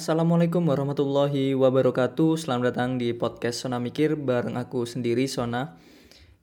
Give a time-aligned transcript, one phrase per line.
[0.00, 2.40] Assalamualaikum warahmatullahi wabarakatuh.
[2.40, 5.76] Selamat datang di podcast Sona Mikir bareng aku sendiri Sona.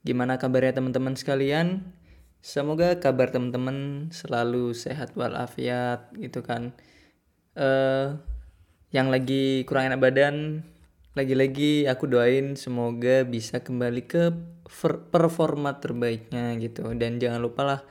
[0.05, 1.89] Gimana kabarnya teman-teman sekalian?
[2.37, 6.77] Semoga kabar teman-teman selalu sehat walafiat gitu kan.
[7.57, 8.21] Uh,
[8.93, 10.61] Yang lagi kurang enak badan
[11.17, 14.37] Lagi-lagi aku doain semoga bisa kembali ke
[15.09, 16.93] performa terbaiknya gitu.
[16.93, 17.81] Dan jangan lupa lah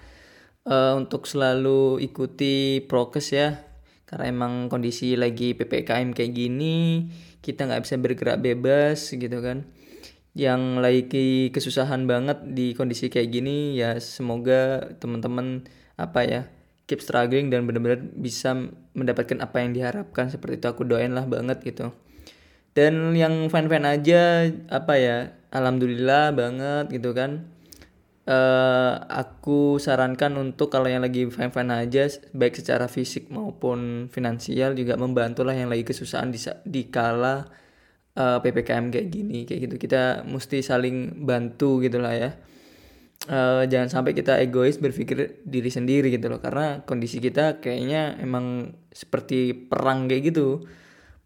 [0.71, 3.76] uh, untuk selalu ikuti prokes ya
[4.07, 7.11] karena emang kondisi lagi ppkm kayak gini
[7.43, 9.67] kita nggak bisa bergerak bebas gitu kan.
[10.37, 15.65] Yang lagi kesusahan banget di kondisi kayak gini ya semoga teman-teman
[15.97, 16.43] apa ya
[16.87, 18.55] keep struggling dan benar-benar bisa
[18.95, 20.31] mendapatkan apa yang diharapkan.
[20.31, 21.91] Seperti itu aku doain lah banget gitu.
[22.77, 25.17] Dan yang fan-fan aja apa ya
[25.51, 27.56] alhamdulillah banget gitu kan
[28.27, 34.99] uh, aku sarankan untuk kalau yang lagi fine-fine aja baik secara fisik maupun finansial juga
[34.99, 37.47] membantulah yang lagi kesusahan di di kala
[38.19, 39.77] uh, PPKM kayak gini kayak gitu.
[39.81, 42.31] Kita mesti saling bantu gitu lah ya.
[43.27, 48.77] Uh, jangan sampai kita egois berpikir diri sendiri gitu loh karena kondisi kita kayaknya emang
[48.93, 50.67] seperti perang kayak gitu.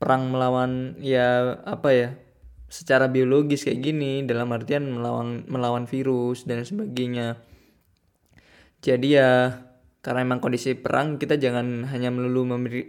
[0.00, 2.08] Perang melawan ya apa ya
[2.70, 7.42] secara biologis kayak gini dalam artian melawan melawan virus dan sebagainya.
[8.80, 9.58] Jadi ya
[10.00, 12.46] karena memang kondisi perang kita jangan hanya melulu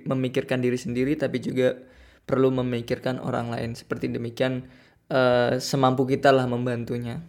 [0.08, 1.82] memikirkan diri sendiri tapi juga
[2.30, 3.74] perlu memikirkan orang lain.
[3.74, 4.70] Seperti demikian
[5.10, 7.26] uh, semampu kita lah membantunya.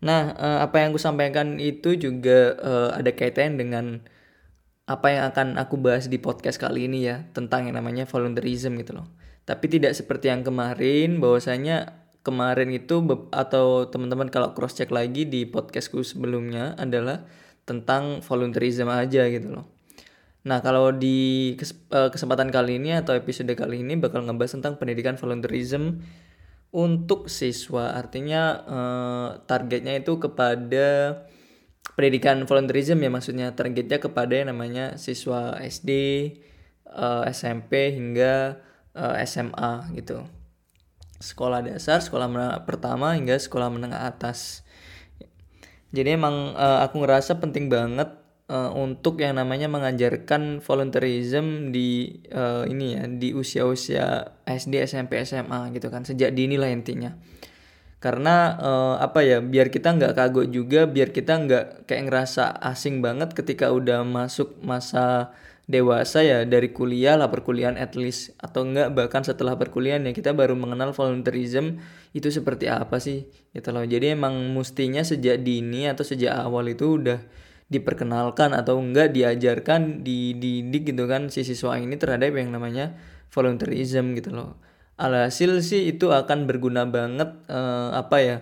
[0.00, 4.00] Nah uh, apa yang aku sampaikan itu juga uh, ada kaitan dengan
[4.88, 9.02] apa yang akan aku bahas di podcast kali ini ya tentang yang namanya volunteerism gitu
[9.02, 15.22] loh tapi tidak seperti yang kemarin bahwasanya kemarin itu atau teman-teman kalau cross check lagi
[15.30, 17.22] di podcastku sebelumnya adalah
[17.62, 19.70] tentang volunteerism aja gitu loh.
[20.46, 25.14] Nah, kalau di eh, kesempatan kali ini atau episode kali ini bakal ngebahas tentang pendidikan
[25.18, 26.02] volunteerism
[26.74, 27.94] untuk siswa.
[27.94, 31.22] Artinya eh, targetnya itu kepada
[31.98, 35.90] pendidikan volunteerism ya maksudnya targetnya kepada yang namanya siswa SD,
[36.86, 38.62] eh, SMP hingga
[38.96, 40.24] eh, SMA gitu.
[41.20, 42.28] Sekolah dasar sekolah
[42.64, 44.64] pertama hingga sekolah menengah atas.
[45.94, 48.12] Jadi emang uh, aku ngerasa penting banget
[48.50, 55.72] uh, untuk yang namanya mengajarkan volunteerism di uh, ini ya di usia-usia SD SMP SMA
[55.72, 57.14] gitu kan sejak dini lah intinya.
[57.96, 63.00] Karena uh, apa ya biar kita nggak kagok juga biar kita nggak kayak ngerasa asing
[63.00, 65.32] banget ketika udah masuk masa
[65.66, 68.34] dewasa ya dari kuliah lah perkuliahan at least.
[68.38, 71.82] Atau enggak bahkan setelah perkuliahan ya kita baru mengenal volunteerism.
[72.14, 73.26] Itu seperti apa sih?
[73.50, 73.82] Gitu loh.
[73.82, 77.20] Jadi emang mestinya sejak dini atau sejak awal itu udah
[77.66, 82.94] diperkenalkan atau enggak diajarkan dididik gitu kan si siswa ini terhadap yang namanya
[83.34, 84.54] volunteerism gitu loh.
[84.96, 88.36] Alhasil sih itu akan berguna banget uh, apa ya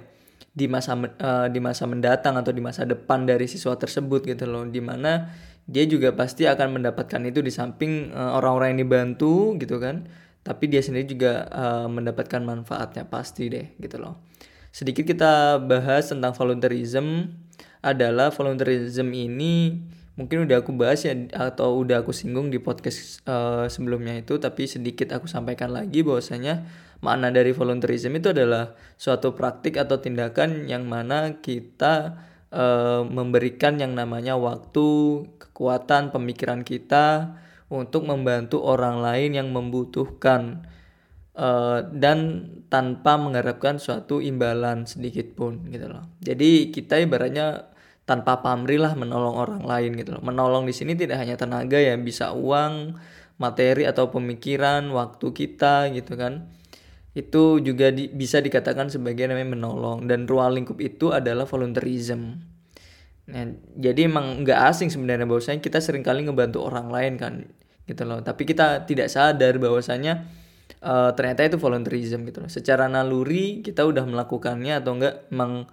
[0.54, 4.62] di masa uh, di masa mendatang atau di masa depan dari siswa tersebut gitu loh.
[4.68, 9.80] Di mana dia juga pasti akan mendapatkan itu di samping uh, orang-orang yang dibantu gitu
[9.80, 10.04] kan.
[10.44, 14.20] Tapi dia sendiri juga uh, mendapatkan manfaatnya pasti deh gitu loh.
[14.68, 17.32] Sedikit kita bahas tentang volunteerism.
[17.84, 19.76] Adalah volunteerism ini
[20.16, 24.36] mungkin udah aku bahas ya atau udah aku singgung di podcast uh, sebelumnya itu.
[24.36, 26.64] Tapi sedikit aku sampaikan lagi bahwasanya
[27.00, 32.20] makna dari volunteerism itu adalah suatu praktik atau tindakan yang mana kita
[32.54, 34.86] uh, memberikan yang namanya waktu,
[35.42, 37.34] kekuatan, pemikiran kita
[37.66, 40.62] untuk membantu orang lain yang membutuhkan
[41.34, 46.06] uh, dan tanpa mengharapkan suatu imbalan sedikit pun gitu loh.
[46.22, 47.74] Jadi kita ibaratnya
[48.04, 50.22] tanpa pamrih lah menolong orang lain gitu loh.
[50.22, 52.94] Menolong di sini tidak hanya tenaga ya, bisa uang,
[53.40, 56.52] materi atau pemikiran, waktu kita gitu kan.
[57.14, 62.42] Itu juga di, bisa dikatakan sebagai namanya menolong dan ruang lingkup itu adalah volunteerism.
[63.24, 63.44] Nah,
[63.78, 67.34] jadi emang nggak asing sebenarnya bahwasanya kita sering kali ngebantu orang lain kan
[67.88, 68.20] gitu loh.
[68.20, 70.28] Tapi kita tidak sadar bahwasanya
[70.84, 72.50] uh, ternyata itu volunteerism gitu loh.
[72.52, 75.70] Secara naluri kita udah melakukannya atau enggak emang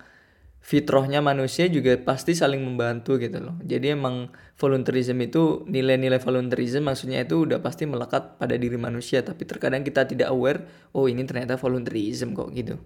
[0.61, 3.57] fitrohnya manusia juga pasti saling membantu gitu loh.
[3.65, 4.29] Jadi emang
[4.61, 10.05] volunteerism itu nilai-nilai volunteerism maksudnya itu udah pasti melekat pada diri manusia tapi terkadang kita
[10.05, 10.61] tidak aware
[10.93, 12.77] oh ini ternyata volunteerism kok gitu.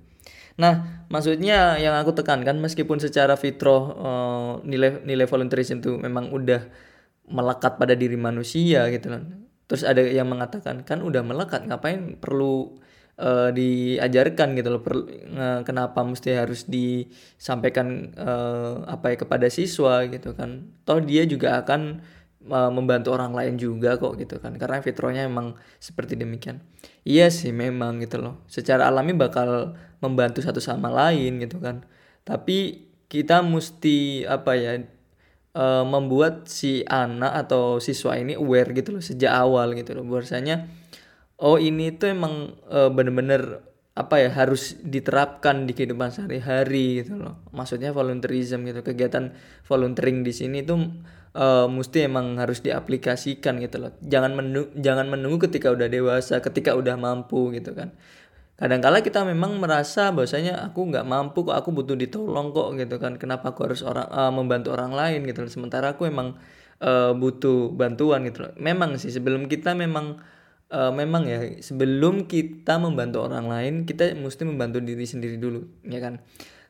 [0.56, 6.64] Nah, maksudnya yang aku tekankan meskipun secara fitroh uh, nilai nilai volunteerism itu memang udah
[7.28, 9.24] melekat pada diri manusia gitu loh.
[9.68, 12.80] Terus ada yang mengatakan kan udah melekat ngapain perlu
[13.20, 20.04] uh, diajarkan gitu loh per, uh, kenapa mesti harus disampaikan uh, apa ya kepada siswa
[20.08, 20.72] gitu kan.
[20.84, 22.04] Toh dia juga akan
[22.50, 26.62] uh, membantu orang lain juga kok gitu kan karena fitronya emang seperti demikian.
[27.06, 28.44] Iya sih memang gitu loh.
[28.50, 31.86] Secara alami bakal membantu satu sama lain gitu kan.
[32.26, 34.82] Tapi kita mesti apa ya
[35.56, 40.04] uh, membuat si anak atau siswa ini aware gitu loh sejak awal gitu loh.
[40.06, 40.66] Bahwasanya
[41.40, 43.64] oh ini tuh emang uh, bener-bener
[43.96, 47.40] apa ya harus diterapkan di kehidupan sehari-hari gitu loh.
[47.56, 49.32] Maksudnya volunteerism gitu kegiatan
[49.64, 50.84] volunteering di sini tuh
[51.32, 53.96] uh, mesti emang harus diaplikasikan gitu loh.
[54.04, 57.96] Jangan menunggu jangan menunggu ketika udah dewasa ketika udah mampu gitu kan.
[58.60, 63.16] Kadangkala kita memang merasa bahwasanya aku nggak mampu kok aku butuh ditolong kok gitu kan.
[63.16, 65.52] Kenapa aku harus orang uh, membantu orang lain gitu loh.
[65.52, 66.36] Sementara aku emang
[66.84, 68.52] uh, butuh bantuan gitu loh.
[68.60, 70.35] Memang sih sebelum kita memang
[70.76, 76.04] uh, memang ya sebelum kita membantu orang lain kita mesti membantu diri sendiri dulu ya
[76.04, 76.20] kan?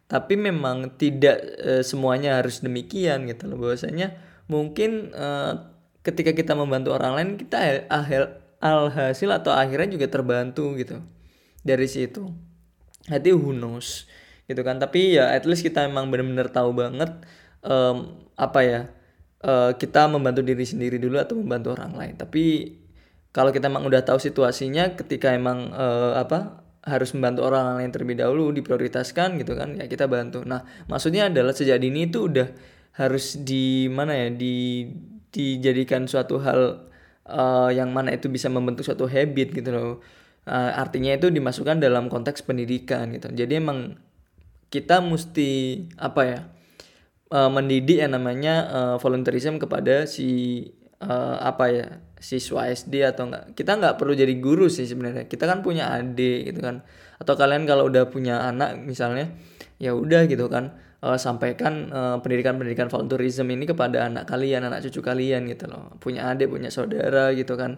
[0.05, 3.57] Tapi memang tidak uh, semuanya harus demikian gitu loh.
[3.57, 4.13] Bahwasanya
[4.45, 5.73] mungkin uh,
[6.05, 11.01] ketika kita membantu orang lain kita akhir alhasil atau akhirnya juga terbantu gitu
[11.65, 12.29] dari situ.
[13.09, 13.53] Hati who
[14.45, 14.77] gitu kan?
[14.77, 17.09] Tapi ya at least kita memang benar-benar tahu banget
[17.65, 18.81] um, apa ya
[19.41, 22.13] uh, kita membantu diri sendiri dulu atau membantu orang lain.
[22.17, 22.45] Tapi
[23.35, 28.15] kalau kita emang udah tahu situasinya ketika emang uh, apa harus membantu orang lain terlebih
[28.23, 30.47] dahulu diprioritaskan gitu kan ya kita bantu.
[30.47, 32.47] Nah maksudnya adalah sejak dini itu udah
[32.95, 34.87] harus di mana ya di
[35.35, 36.87] dijadikan suatu hal
[37.27, 39.99] uh, yang mana itu bisa membentuk suatu habit gitu loh.
[40.47, 43.35] Uh, artinya itu dimasukkan dalam konteks pendidikan gitu.
[43.35, 43.99] Jadi emang
[44.71, 46.39] kita mesti apa ya
[47.35, 50.63] uh, mendidik yang namanya uh, volunteerism kepada si
[51.03, 51.87] uh, apa ya
[52.21, 55.27] siswa SD atau enggak kita nggak perlu jadi guru sih sebenarnya.
[55.27, 56.85] Kita kan punya adik gitu kan.
[57.19, 59.31] Atau kalian kalau udah punya anak misalnya
[59.81, 60.79] ya udah gitu kan.
[61.05, 65.93] Uh, sampaikan uh, pendidikan-pendidikan volunteerism ini kepada anak kalian anak cucu kalian gitu loh.
[66.01, 67.77] Punya adik punya saudara gitu kan.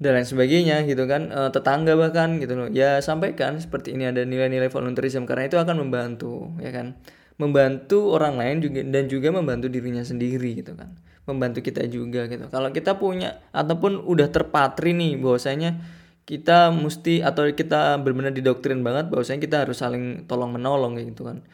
[0.00, 1.32] Dan lain sebagainya gitu kan.
[1.34, 2.68] Uh, tetangga bahkan gitu loh.
[2.70, 6.94] Ya sampaikan seperti ini ada nilai-nilai volunteerism karena itu akan membantu ya kan
[7.40, 10.92] membantu orang lain juga dan juga membantu dirinya sendiri gitu kan
[11.30, 12.50] membantu kita juga gitu.
[12.50, 15.78] Kalau kita punya ataupun udah terpatri nih bahwasanya
[16.26, 21.46] kita mesti atau kita benar-benar didoktrin banget bahwasanya kita harus saling tolong menolong gitu kan.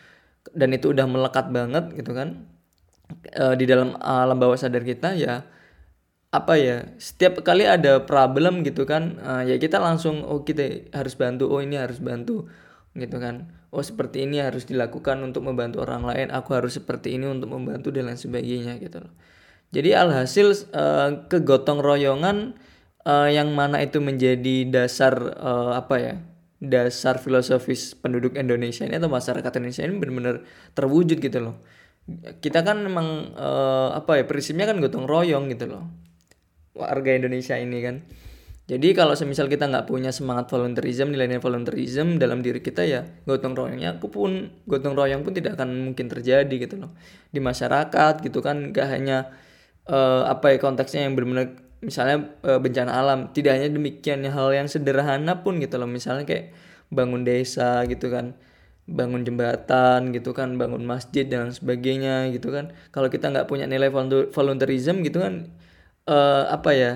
[0.56, 2.48] Dan itu udah melekat banget gitu kan.
[3.30, 5.46] E, di dalam alam bawah sadar kita ya
[6.34, 11.14] apa ya setiap kali ada problem gitu kan uh, ya kita langsung oh kita harus
[11.14, 12.50] bantu oh ini harus bantu
[12.96, 17.28] gitu kan oh seperti ini harus dilakukan untuk membantu orang lain aku harus seperti ini
[17.28, 19.12] untuk membantu dan lain sebagainya gitu loh
[19.74, 22.56] jadi alhasil uh, kegotong royongan
[23.06, 26.16] uh, yang mana itu menjadi dasar uh, apa ya?
[26.56, 30.36] dasar filosofis penduduk Indonesia ini atau masyarakat Indonesia ini benar-benar
[30.72, 31.60] terwujud gitu loh.
[32.40, 35.84] Kita kan memang uh, apa ya prinsipnya kan gotong royong gitu loh.
[36.72, 38.08] Warga Indonesia ini kan.
[38.66, 43.54] Jadi kalau semisal kita nggak punya semangat volunteerism, nilai-nilai volunteerism dalam diri kita ya gotong
[43.54, 46.90] royongnya aku pun gotong royong pun tidak akan mungkin terjadi gitu loh.
[47.30, 49.30] Di masyarakat gitu kan gak hanya
[49.86, 53.30] uh, apa ya konteksnya yang benar-benar misalnya uh, bencana alam.
[53.30, 55.86] Tidak hanya demikian hal yang sederhana pun gitu loh.
[55.86, 56.50] Misalnya kayak
[56.90, 58.34] bangun desa gitu kan
[58.86, 62.74] bangun jembatan gitu kan bangun masjid dan sebagainya gitu kan.
[62.90, 63.94] Kalau kita nggak punya nilai
[64.34, 65.54] volunteerism gitu kan
[66.10, 66.92] uh, apa ya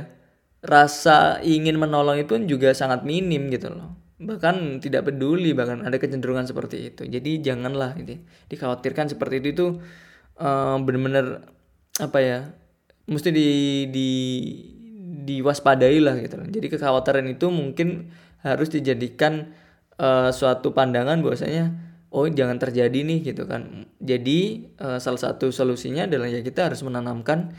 [0.61, 6.45] rasa ingin menolong itu juga sangat minim gitu loh bahkan tidak peduli bahkan ada kecenderungan
[6.45, 8.21] seperti itu jadi janganlah gitu
[8.53, 9.67] dikhawatirkan seperti itu itu
[10.37, 11.49] uh, benar-benar
[11.97, 12.39] apa ya
[13.09, 13.49] mesti di
[13.89, 14.11] di
[15.21, 16.49] diwaspadai lah gitu loh.
[16.49, 19.53] Jadi kekhawatiran itu mungkin harus dijadikan
[20.01, 21.77] uh, suatu pandangan bahwasanya
[22.11, 23.87] oh jangan terjadi nih gitu kan.
[24.01, 27.53] Jadi uh, salah satu solusinya adalah ya kita harus menanamkan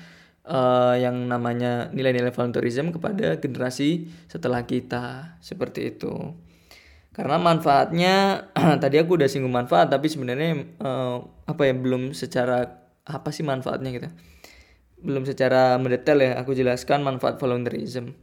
[0.48, 6.34] uh, yang namanya nilai-nilai volunteerism kepada generasi setelah kita seperti itu.
[7.12, 8.48] Karena manfaatnya
[8.84, 13.90] tadi aku udah singgung manfaat tapi sebenarnya uh, apa ya belum secara apa sih manfaatnya
[13.92, 14.10] gitu
[15.02, 18.14] belum secara mendetail ya aku jelaskan manfaat volunteerism.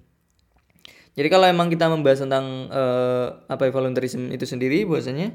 [1.18, 5.34] Jadi kalau emang kita membahas tentang uh, apa ya volunteerism itu sendiri bahwasanya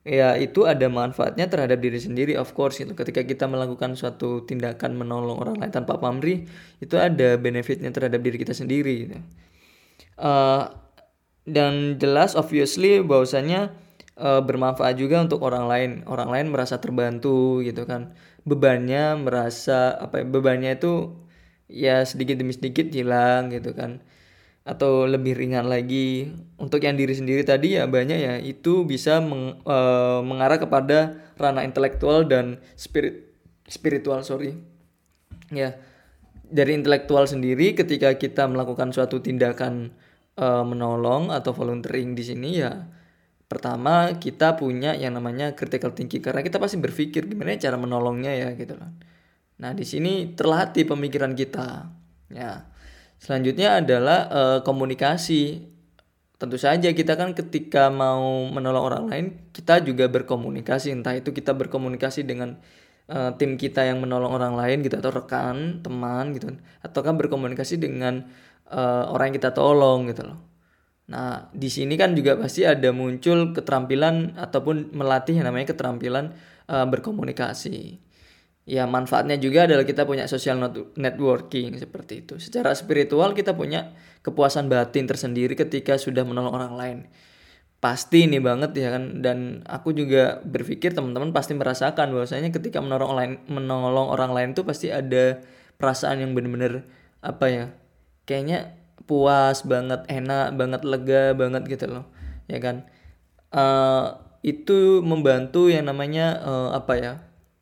[0.00, 4.96] ya itu ada manfaatnya terhadap diri sendiri of course itu ketika kita melakukan suatu tindakan
[4.96, 6.48] menolong orang lain tanpa pamrih
[6.80, 9.16] itu ada benefitnya terhadap diri kita sendiri gitu.
[10.16, 10.72] uh,
[11.44, 13.76] dan jelas obviously bahwasanya
[14.20, 15.90] uh, bermanfaat juga untuk orang lain.
[16.06, 18.12] Orang lain merasa terbantu gitu kan.
[18.44, 21.16] Bebannya merasa apa ya, bebannya itu
[21.66, 24.02] ya sedikit demi sedikit hilang gitu kan
[24.64, 26.30] atau lebih ringan lagi.
[26.60, 29.78] Untuk yang diri sendiri tadi ya banyak ya itu bisa meng, e,
[30.24, 33.32] mengarah kepada ranah intelektual dan spirit
[33.66, 34.56] spiritual sorry.
[35.50, 35.80] Ya
[36.50, 39.94] dari intelektual sendiri ketika kita melakukan suatu tindakan
[40.36, 42.86] e, menolong atau volunteering di sini ya
[43.50, 46.22] pertama kita punya yang namanya critical thinking.
[46.22, 48.94] Karena kita pasti berpikir gimana cara menolongnya ya gitu kan
[49.60, 51.92] nah di sini terlatih pemikiran kita
[52.32, 52.64] ya
[53.20, 55.68] Selanjutnya adalah uh, komunikasi.
[56.40, 60.88] Tentu saja kita kan ketika mau menolong orang lain, kita juga berkomunikasi.
[60.88, 62.56] Entah itu kita berkomunikasi dengan
[63.12, 67.76] uh, tim kita yang menolong orang lain gitu atau rekan, teman gitu atau kan berkomunikasi
[67.76, 68.24] dengan
[68.72, 70.40] uh, orang yang kita tolong gitu loh.
[71.12, 76.32] Nah, di sini kan juga pasti ada muncul keterampilan ataupun melatih yang namanya keterampilan
[76.72, 78.00] uh, berkomunikasi
[78.68, 80.60] ya manfaatnya juga adalah kita punya social
[80.96, 82.36] networking seperti itu.
[82.36, 86.98] Secara spiritual kita punya kepuasan batin tersendiri ketika sudah menolong orang lain.
[87.80, 93.16] Pasti ini banget ya kan dan aku juga berpikir teman-teman pasti merasakan bahwasanya ketika menolong
[93.16, 95.40] lain menolong orang lain itu pasti ada
[95.80, 96.84] perasaan yang benar-benar
[97.24, 97.66] apa ya?
[98.28, 98.76] Kayaknya
[99.08, 102.04] puas banget, enak banget, lega banget gitu loh.
[102.52, 102.84] Ya kan?
[103.50, 107.14] Uh, itu membantu yang namanya uh, apa ya?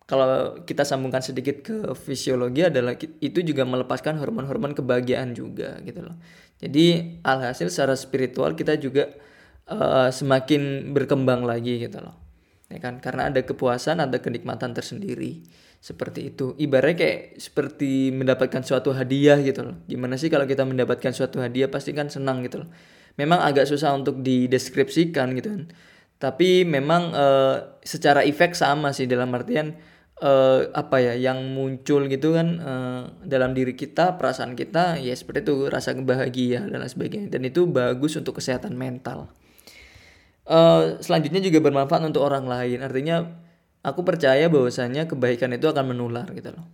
[0.08, 6.16] Kalau kita sambungkan sedikit ke fisiologi adalah itu juga melepaskan hormon-hormon kebahagiaan juga gitu loh.
[6.56, 9.12] Jadi alhasil secara spiritual kita juga
[9.68, 12.16] uh, semakin berkembang lagi gitu loh.
[12.72, 13.04] Ya kan?
[13.04, 15.44] Karena ada kepuasan, ada kenikmatan tersendiri.
[15.78, 16.56] Seperti itu.
[16.56, 19.76] Ibaratnya kayak seperti mendapatkan suatu hadiah gitu loh.
[19.86, 22.68] Gimana sih kalau kita mendapatkan suatu hadiah pasti kan senang gitu loh.
[23.20, 25.62] Memang agak susah untuk dideskripsikan gitu kan.
[26.18, 29.76] Tapi memang uh, secara efek sama sih dalam artian
[30.22, 35.46] uh, apa ya yang muncul gitu kan uh, dalam diri kita perasaan kita ya seperti
[35.46, 37.28] itu rasa bahagia dan lain sebagainya.
[37.30, 39.30] Dan itu bagus untuk kesehatan mental.
[40.48, 42.80] Uh, selanjutnya juga bermanfaat untuk orang lain.
[42.80, 43.28] Artinya
[43.84, 46.66] aku percaya bahwasanya kebaikan itu akan menular gitu loh.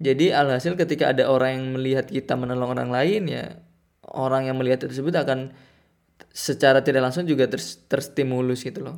[0.00, 3.60] Jadi alhasil ketika ada orang yang melihat kita menolong orang lain ya
[4.08, 5.52] orang yang melihat tersebut akan
[6.32, 8.96] secara tidak langsung juga ter terstimulus gitu loh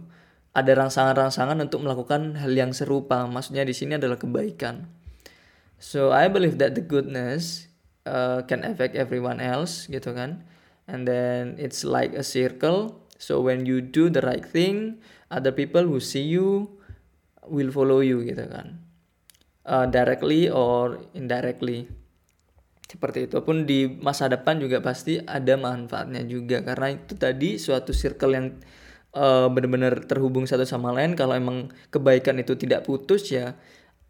[0.52, 3.24] ada rangsangan-rangsangan untuk melakukan hal yang serupa.
[3.24, 4.84] Maksudnya di sini adalah kebaikan.
[5.80, 7.66] So I believe that the goodness
[8.04, 10.44] uh, can affect everyone else gitu kan.
[10.84, 13.00] And then it's like a circle.
[13.16, 15.00] So when you do the right thing,
[15.32, 16.68] other people who see you
[17.48, 18.78] will follow you gitu kan.
[19.64, 21.88] Uh, directly or indirectly.
[22.92, 27.96] Seperti itu pun di masa depan juga pasti ada manfaatnya juga karena itu tadi suatu
[27.96, 28.46] circle yang
[29.16, 33.56] uh, benar-benar terhubung satu sama lain kalau emang kebaikan itu tidak putus ya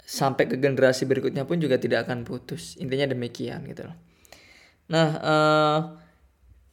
[0.02, 2.75] sampai ke generasi berikutnya pun juga tidak akan putus.
[2.78, 3.97] Intinya demikian gitu loh.
[4.90, 5.78] Nah uh,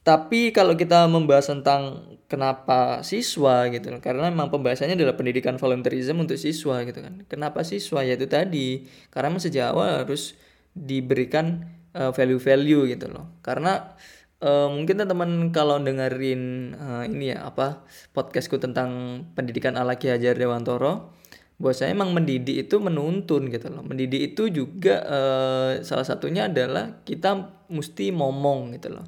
[0.00, 6.18] tapi kalau kita membahas tentang kenapa siswa gitu loh karena memang pembahasannya adalah pendidikan volunteerism
[6.18, 7.22] untuk siswa gitu kan.
[7.26, 8.02] Kenapa siswa?
[8.02, 10.34] Ya itu tadi karena sejak awal harus
[10.74, 13.30] diberikan uh, value-value gitu loh.
[13.42, 13.94] Karena
[14.40, 17.84] Uh, mungkin teman-teman kalau dengerin uh, ini ya apa
[18.16, 21.12] podcastku tentang pendidikan ala Ki Hajar Dewantoro,
[21.60, 23.84] buat saya emang mendidik itu menuntun gitu loh.
[23.84, 29.04] Mendidik itu juga uh, salah satunya adalah kita mesti ngomong gitu loh.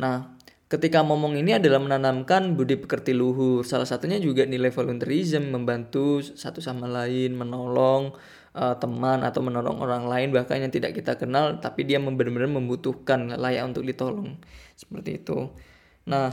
[0.00, 0.32] Nah,
[0.72, 3.68] ketika ngomong ini adalah menanamkan budi pekerti luhur.
[3.68, 8.16] Salah satunya juga nilai volunteerism, membantu satu sama lain, menolong
[8.54, 13.34] uh, teman atau menolong orang lain bahkan yang tidak kita kenal tapi dia benar-benar membutuhkan
[13.36, 14.38] layak untuk ditolong.
[14.78, 15.50] Seperti itu.
[16.08, 16.32] Nah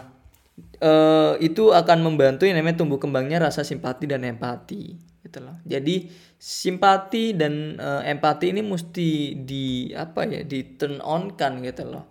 [0.81, 5.57] uh, itu akan membantu yang namanya tumbuh kembangnya rasa simpati dan empati gitu loh.
[5.65, 6.09] Jadi
[6.41, 12.05] simpati dan uh, empati ini mesti di apa ya di turn on kan gitu loh.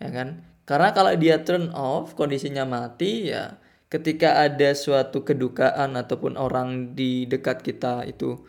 [0.00, 0.44] Ya kan?
[0.68, 3.56] Karena kalau dia turn off kondisinya mati ya
[3.88, 8.44] ketika ada suatu kedukaan ataupun orang di dekat kita itu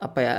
[0.00, 0.32] apa ya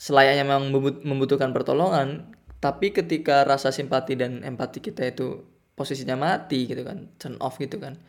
[0.00, 0.72] selayaknya memang
[1.04, 5.44] membutuhkan pertolongan tapi ketika rasa simpati dan empati kita itu
[5.76, 8.00] posisinya mati gitu kan turn off gitu kan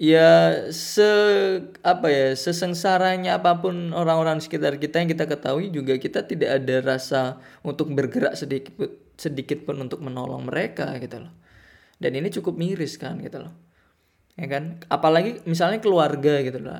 [0.00, 1.04] ya se
[1.84, 6.76] apa ya sesengsaranya apa pun orang-orang sekitar kita yang kita ketahui juga kita tidak ada
[6.80, 7.20] rasa
[7.60, 8.74] untuk bergerak sedikit
[9.20, 11.32] sedikit pun untuk menolong mereka gitu loh.
[12.00, 13.52] Dan ini cukup miris kan gitu loh.
[14.40, 14.80] Ya kan?
[14.88, 16.72] Apalagi misalnya keluarga gitu loh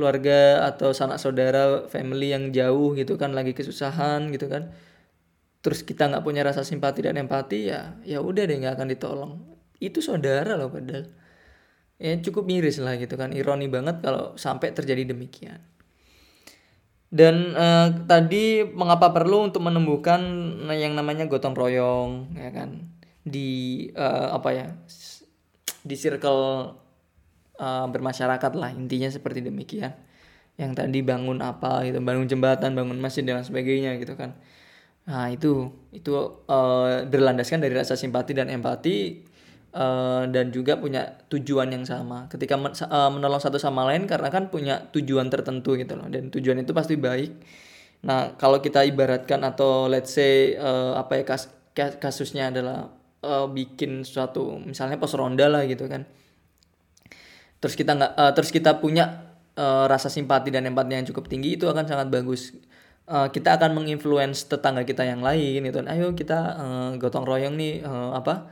[0.00, 4.72] keluarga atau sanak saudara family yang jauh gitu kan lagi kesusahan gitu kan.
[5.60, 9.32] Terus kita nggak punya rasa simpati dan empati ya ya udah deh nggak akan ditolong.
[9.76, 11.12] Itu saudara loh padahal.
[12.00, 15.60] Ya cukup miris lah gitu kan ironi banget kalau sampai terjadi demikian.
[17.12, 20.24] Dan eh, tadi mengapa perlu untuk menumbuhkan
[20.72, 22.88] yang namanya gotong royong ya kan?
[23.20, 24.66] Di eh, apa ya
[25.84, 26.72] di circle
[27.60, 29.92] uh, bermasyarakat lah intinya seperti demikian.
[30.56, 34.34] Yang tadi bangun apa gitu bangun jembatan bangun masjid dan sebagainya gitu kan.
[35.04, 36.12] Nah itu itu
[36.48, 39.24] uh, berlandaskan dari rasa simpati dan empati
[39.76, 42.28] uh, dan juga punya tujuan yang sama.
[42.32, 46.32] Ketika men uh, menolong satu sama lain karena kan punya tujuan tertentu gitu loh dan
[46.32, 47.32] tujuan itu pasti baik.
[48.04, 52.92] Nah kalau kita ibaratkan atau let's say uh, apa ya kas kasusnya adalah
[53.24, 56.04] uh, bikin suatu misalnya pos ronda lah gitu kan
[57.60, 61.60] terus kita nggak uh, terus kita punya uh, rasa simpati dan empati yang cukup tinggi
[61.60, 62.56] itu akan sangat bagus.
[63.10, 65.78] Uh, kita akan menginfluence tetangga kita yang lain itu.
[65.84, 68.48] Ayo kita uh, gotong royong nih uh, apa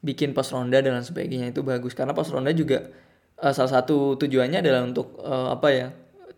[0.00, 1.92] bikin pos ronda dan sebagainya itu bagus.
[1.92, 2.88] Karena pos ronda juga
[3.42, 5.88] uh, salah satu tujuannya adalah untuk uh, apa ya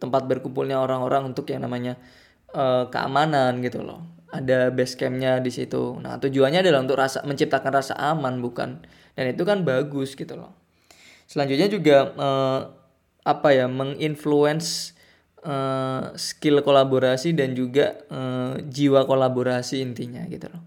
[0.00, 2.00] tempat berkumpulnya orang-orang untuk yang namanya
[2.56, 4.02] uh, keamanan gitu loh.
[4.30, 5.98] Ada base campnya di situ.
[6.00, 8.82] Nah tujuannya adalah untuk rasa menciptakan rasa aman bukan?
[9.14, 10.59] Dan itu kan bagus gitu loh
[11.30, 12.60] selanjutnya juga uh,
[13.22, 14.98] apa ya menginfluence
[15.46, 20.62] uh, skill kolaborasi dan juga uh, jiwa kolaborasi intinya gitu loh.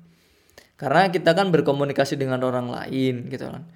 [0.80, 3.68] Karena kita kan berkomunikasi dengan orang lain gitu kan.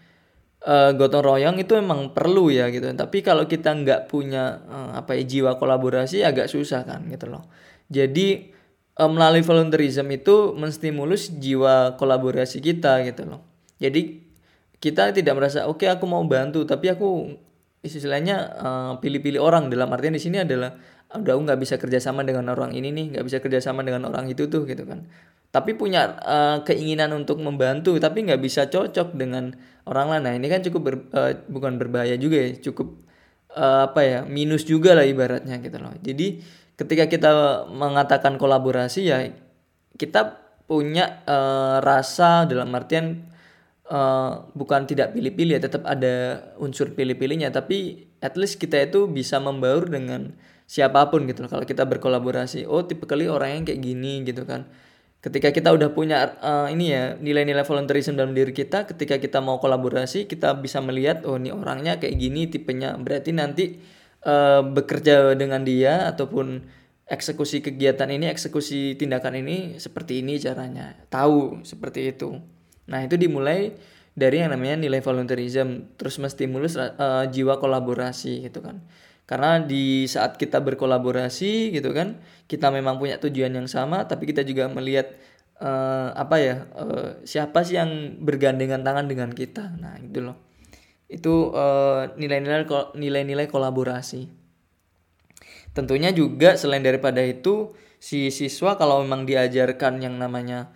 [0.67, 2.87] Uh, gotong royong itu emang perlu ya gitu.
[2.87, 7.45] Tapi kalau kita nggak punya uh, apa ya jiwa kolaborasi agak susah kan gitu loh.
[7.91, 8.51] Jadi
[8.95, 13.43] uh, melalui volunteerism itu menstimulus jiwa kolaborasi kita gitu loh.
[13.77, 14.26] Jadi
[14.77, 17.33] kita tidak merasa oke okay, aku mau bantu tapi aku
[17.81, 19.69] istilahnya uh, pilih-pilih orang.
[19.71, 20.75] Dalam artian di sini adalah
[21.07, 24.51] udah aku nggak bisa kerjasama dengan orang ini nih nggak bisa kerjasama dengan orang itu
[24.51, 25.07] tuh gitu kan.
[25.47, 29.55] Tapi punya uh, keinginan untuk membantu tapi nggak bisa cocok dengan
[29.87, 30.23] orang lain.
[30.27, 32.99] Nah ini kan cukup ber, uh, bukan berbahaya juga ya cukup
[33.55, 35.95] uh, apa ya minus juga lah ibaratnya gitu loh.
[36.03, 36.43] Jadi
[36.77, 37.31] ketika kita
[37.71, 39.23] mengatakan kolaborasi ya
[39.97, 43.23] kita punya uh, rasa dalam artian
[43.91, 49.39] uh, bukan tidak pilih-pilih ya tetap ada unsur pilih-pilihnya tapi at least kita itu bisa
[49.39, 50.35] membaur dengan
[50.67, 51.49] siapa pun gitu loh.
[51.49, 54.67] Kalau kita berkolaborasi oh tipe kali orang yang kayak gini gitu kan.
[55.17, 59.57] Ketika kita udah punya uh, ini ya nilai-nilai volunteerism dalam diri kita ketika kita mau
[59.57, 62.93] kolaborasi kita bisa melihat oh ini orangnya kayak gini tipenya.
[62.99, 63.79] Berarti nanti
[64.27, 66.61] uh, bekerja dengan dia ataupun
[67.07, 70.99] eksekusi kegiatan ini eksekusi tindakan ini seperti ini caranya.
[71.07, 72.56] Tahu seperti itu
[72.87, 73.75] Nah, itu dimulai
[74.17, 78.81] dari yang namanya nilai volunteerism, terus menstimulus uh, jiwa kolaborasi gitu kan.
[79.27, 84.41] Karena di saat kita berkolaborasi gitu kan, kita memang punya tujuan yang sama, tapi kita
[84.47, 85.13] juga melihat
[85.59, 89.75] uh, apa ya, uh, siapa sih yang bergandengan tangan dengan kita.
[89.77, 90.39] Nah, itu loh.
[91.11, 91.55] Itu
[92.15, 94.27] nilai-nilai uh, nilai-nilai kolaborasi.
[95.75, 100.73] Tentunya juga selain daripada itu, si siswa kalau memang diajarkan yang namanya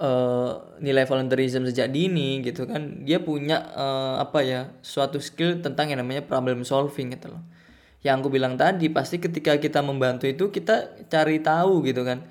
[0.00, 5.92] uh, nilai volunteerism sejak dini gitu kan dia punya uh, apa ya suatu skill tentang
[5.92, 7.42] yang namanya problem solving gitu loh.
[8.04, 12.22] Yang aku bilang tadi pasti ketika kita membantu itu kita cari tahu gitu kan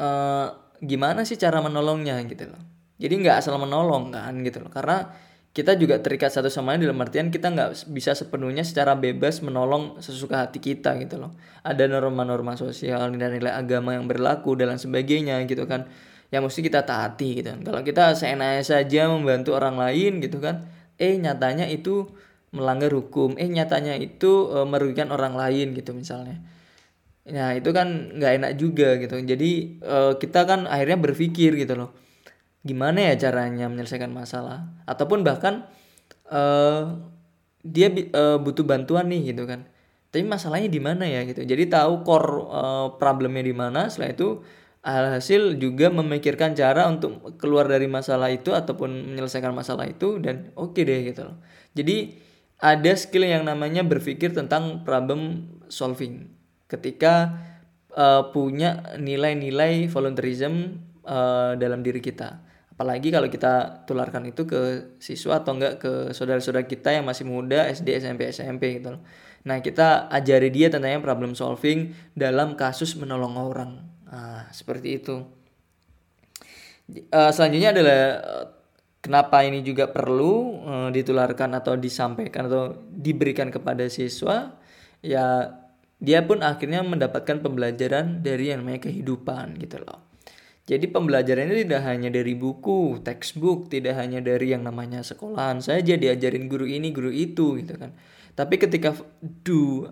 [0.00, 0.48] uh,
[0.82, 2.62] gimana sih cara menolongnya gitu loh.
[3.02, 5.10] Jadi nggak asal menolong kan gitu loh karena
[5.52, 10.00] kita juga terikat satu sama lain dalam artian kita nggak bisa sepenuhnya secara bebas menolong
[10.00, 11.36] sesuka hati kita gitu loh.
[11.60, 15.92] Ada norma-norma sosial nilai-nilai agama yang berlaku dan sebagainya gitu kan
[16.32, 17.60] yang mesti kita taati gitu kan.
[17.60, 20.64] Kalau kita seenaknya saja membantu orang lain gitu kan
[20.96, 22.08] eh nyatanya itu
[22.56, 26.40] melanggar hukum eh nyatanya itu e, merugikan orang lain gitu misalnya.
[27.28, 29.20] Nah itu kan nggak enak juga gitu.
[29.20, 29.50] Jadi
[29.84, 31.92] e, kita kan akhirnya berpikir gitu loh
[32.62, 34.72] gimana ya caranya menyelesaikan masalah?
[34.88, 35.68] Ataupun bahkan
[36.32, 36.42] e,
[37.60, 39.68] dia e, butuh bantuan nih gitu kan.
[40.12, 41.44] Tapi masalahnya di mana ya gitu?
[41.44, 42.62] Jadi tahu core e,
[42.96, 44.28] problemnya di mana setelah itu
[44.82, 50.74] alhasil juga memikirkan cara untuk keluar dari masalah itu ataupun menyelesaikan masalah itu dan oke
[50.74, 51.38] okay deh gitu loh.
[51.78, 52.18] Jadi
[52.58, 56.34] ada skill yang namanya berpikir tentang problem solving
[56.66, 57.38] ketika
[57.94, 62.42] uh, punya nilai-nilai volunteerism uh, dalam diri kita.
[62.74, 67.70] Apalagi kalau kita tularkan itu ke siswa atau enggak ke saudara-saudara kita yang masih muda
[67.70, 69.02] SD, SMP, SMP gitu loh.
[69.42, 75.16] Nah, kita ajari dia tentang problem solving dalam kasus menolong orang Nah, seperti itu.
[77.08, 78.46] Uh, selanjutnya adalah uh,
[79.00, 84.52] kenapa ini juga perlu uh, ditularkan atau disampaikan atau diberikan kepada siswa
[85.00, 85.56] ya
[86.02, 90.12] dia pun akhirnya mendapatkan pembelajaran dari yang namanya kehidupan gitu loh.
[90.62, 96.46] Jadi pembelajarannya tidak hanya dari buku, textbook, tidak hanya dari yang namanya sekolahan saja diajarin
[96.46, 97.94] guru ini, guru itu gitu kan.
[98.34, 98.94] Tapi ketika
[99.42, 99.90] do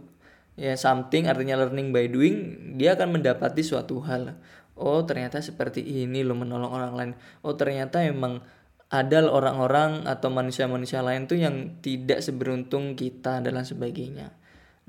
[0.60, 2.36] ya something artinya learning by doing,
[2.76, 4.36] dia akan mendapati suatu hal.
[4.76, 7.12] Oh, ternyata seperti ini lo menolong orang lain.
[7.40, 8.44] Oh, ternyata emang
[8.92, 14.36] ada orang-orang atau manusia-manusia lain tuh yang tidak seberuntung kita dan sebagainya.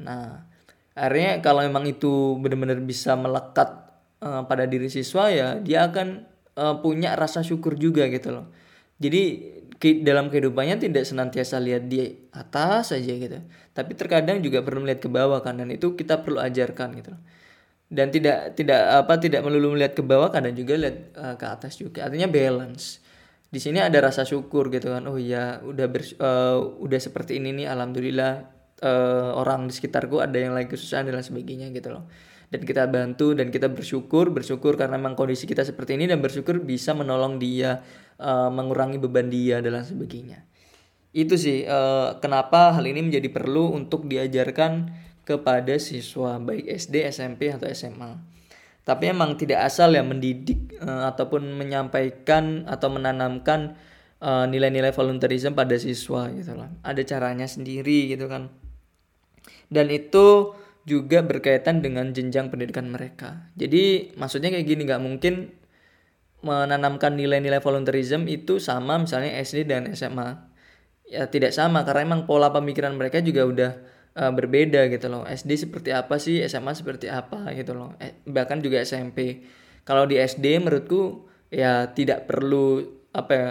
[0.02, 0.52] Nah,
[0.96, 6.76] akhirnya kalau memang itu benar-benar bisa melekat uh, pada diri siswa ya dia akan uh,
[6.80, 8.46] punya rasa syukur juga gitu loh
[9.02, 9.40] jadi
[9.82, 13.42] ke, dalam kehidupannya tidak senantiasa lihat di atas saja gitu.
[13.74, 17.18] Tapi terkadang juga perlu melihat ke bawah kan dan itu kita perlu ajarkan gitu
[17.92, 21.76] dan tidak tidak apa tidak melulu melihat ke bawah kadang juga lihat uh, ke atas
[21.76, 22.08] juga.
[22.08, 23.04] Artinya balance.
[23.52, 25.04] Di sini ada rasa syukur gitu kan.
[25.12, 28.48] Oh iya udah bers, uh, udah seperti ini nih alhamdulillah
[28.80, 32.08] uh, orang di sekitarku ada yang lagi kesusahan dan sebagainya gitu loh.
[32.48, 36.64] Dan kita bantu dan kita bersyukur bersyukur karena memang kondisi kita seperti ini dan bersyukur
[36.64, 37.84] bisa menolong dia
[38.22, 40.46] uh, mengurangi beban dia dan sebagainya.
[41.12, 44.94] Itu sih uh, kenapa hal ini menjadi perlu untuk diajarkan
[45.26, 48.32] kepada siswa baik SD SMP atau SMA
[48.82, 53.78] tapi memang tidak asal ya mendidik uh, ataupun menyampaikan atau menanamkan
[54.22, 58.54] nilai-nilai uh, volunteerism pada siswa gitu loh ada caranya sendiri gitu kan.
[59.72, 60.54] Dan itu
[60.86, 63.50] juga berkaitan dengan jenjang pendidikan mereka.
[63.58, 65.34] Jadi maksudnya kayak gini nggak mungkin
[66.42, 70.50] menanamkan nilai-nilai volunteerism itu sama misalnya SD dan SMA.
[71.12, 73.72] Ya tidak sama karena emang pola pemikiran mereka juga udah
[74.18, 75.24] uh, berbeda gitu loh.
[75.28, 77.94] SD seperti apa sih, SMA seperti apa gitu loh.
[78.02, 79.46] Eh, bahkan juga SMP.
[79.86, 83.50] Kalau di SD menurutku ya tidak perlu apa ya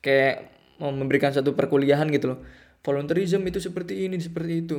[0.00, 0.36] kayak
[0.80, 2.38] memberikan satu perkuliahan gitu loh.
[2.84, 4.78] Volunteerism itu seperti ini, seperti itu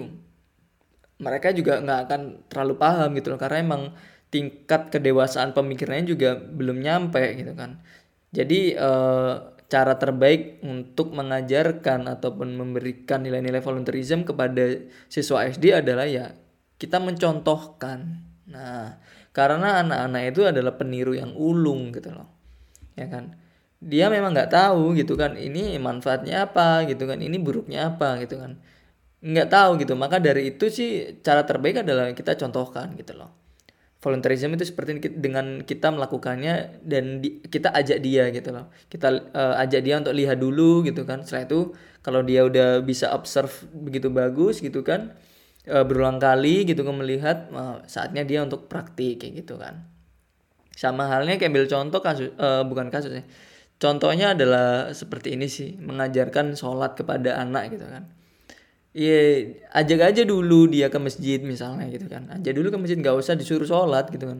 [1.19, 3.81] mereka juga nggak akan terlalu paham gitu loh karena emang
[4.35, 7.79] tingkat kedewasaan pemikirannya juga belum nyampe gitu kan.
[8.35, 9.33] Jadi eh,
[9.71, 16.35] cara terbaik untuk mengajarkan ataupun memberikan nilai-nilai volunteerism kepada siswa SD adalah ya
[16.75, 18.27] kita mencontohkan.
[18.51, 18.99] Nah
[19.31, 22.27] karena anak-anak itu adalah peniru yang ulung gitu loh
[22.99, 23.39] ya kan.
[23.79, 28.35] Dia memang nggak tahu gitu kan ini manfaatnya apa gitu kan ini buruknya apa gitu
[28.43, 28.59] kan.
[29.23, 33.44] Nggak tahu gitu maka dari itu sih cara terbaik adalah kita contohkan gitu loh
[34.05, 38.69] volunteerism itu seperti dengan kita melakukannya dan di, kita ajak dia gitu loh.
[38.85, 41.25] Kita uh, ajak dia untuk lihat dulu gitu kan.
[41.25, 41.59] Setelah itu
[42.05, 45.17] kalau dia udah bisa observe begitu bagus gitu kan
[45.65, 49.89] uh, berulang kali gitu kan melihat uh, saatnya dia untuk praktik kayak gitu kan.
[50.77, 53.25] Sama halnya kayak ambil contoh kasus uh, bukan kasus ya.
[53.81, 58.05] Contohnya adalah seperti ini sih mengajarkan sholat kepada anak gitu kan
[58.95, 59.15] Iya,
[59.75, 62.31] ajak aja dulu dia ke masjid misalnya gitu kan.
[62.31, 64.39] Ajak dulu ke masjid nggak usah disuruh sholat gitu kan.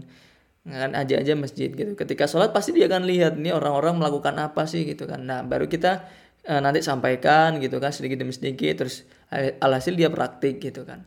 [0.63, 1.91] Kan aja aja masjid gitu.
[2.00, 5.28] Ketika sholat pasti dia akan lihat nih orang-orang melakukan apa sih gitu kan.
[5.28, 6.08] Nah baru kita
[6.48, 9.04] uh, nanti sampaikan gitu kan sedikit demi sedikit terus
[9.60, 11.04] alhasil dia praktik gitu kan.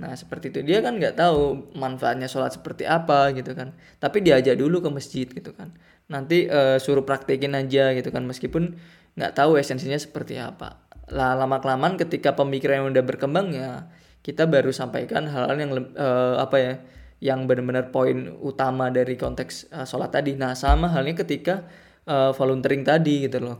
[0.00, 3.76] Nah seperti itu dia kan nggak tahu manfaatnya sholat seperti apa gitu kan.
[4.00, 5.76] Tapi diajak dulu ke masjid gitu kan.
[6.08, 8.80] Nanti uh, suruh praktekin aja gitu kan meskipun
[9.12, 13.88] nggak tahu esensinya seperti apa lah lama kelamaan ketika pemikiran yang udah berkembang ya
[14.22, 16.74] kita baru sampaikan hal-hal yang uh, apa ya
[17.18, 20.38] yang benar-benar poin utama dari konteks uh, sholat tadi.
[20.38, 21.66] Nah sama halnya ketika
[22.06, 23.56] uh, volunteering tadi gitu loh.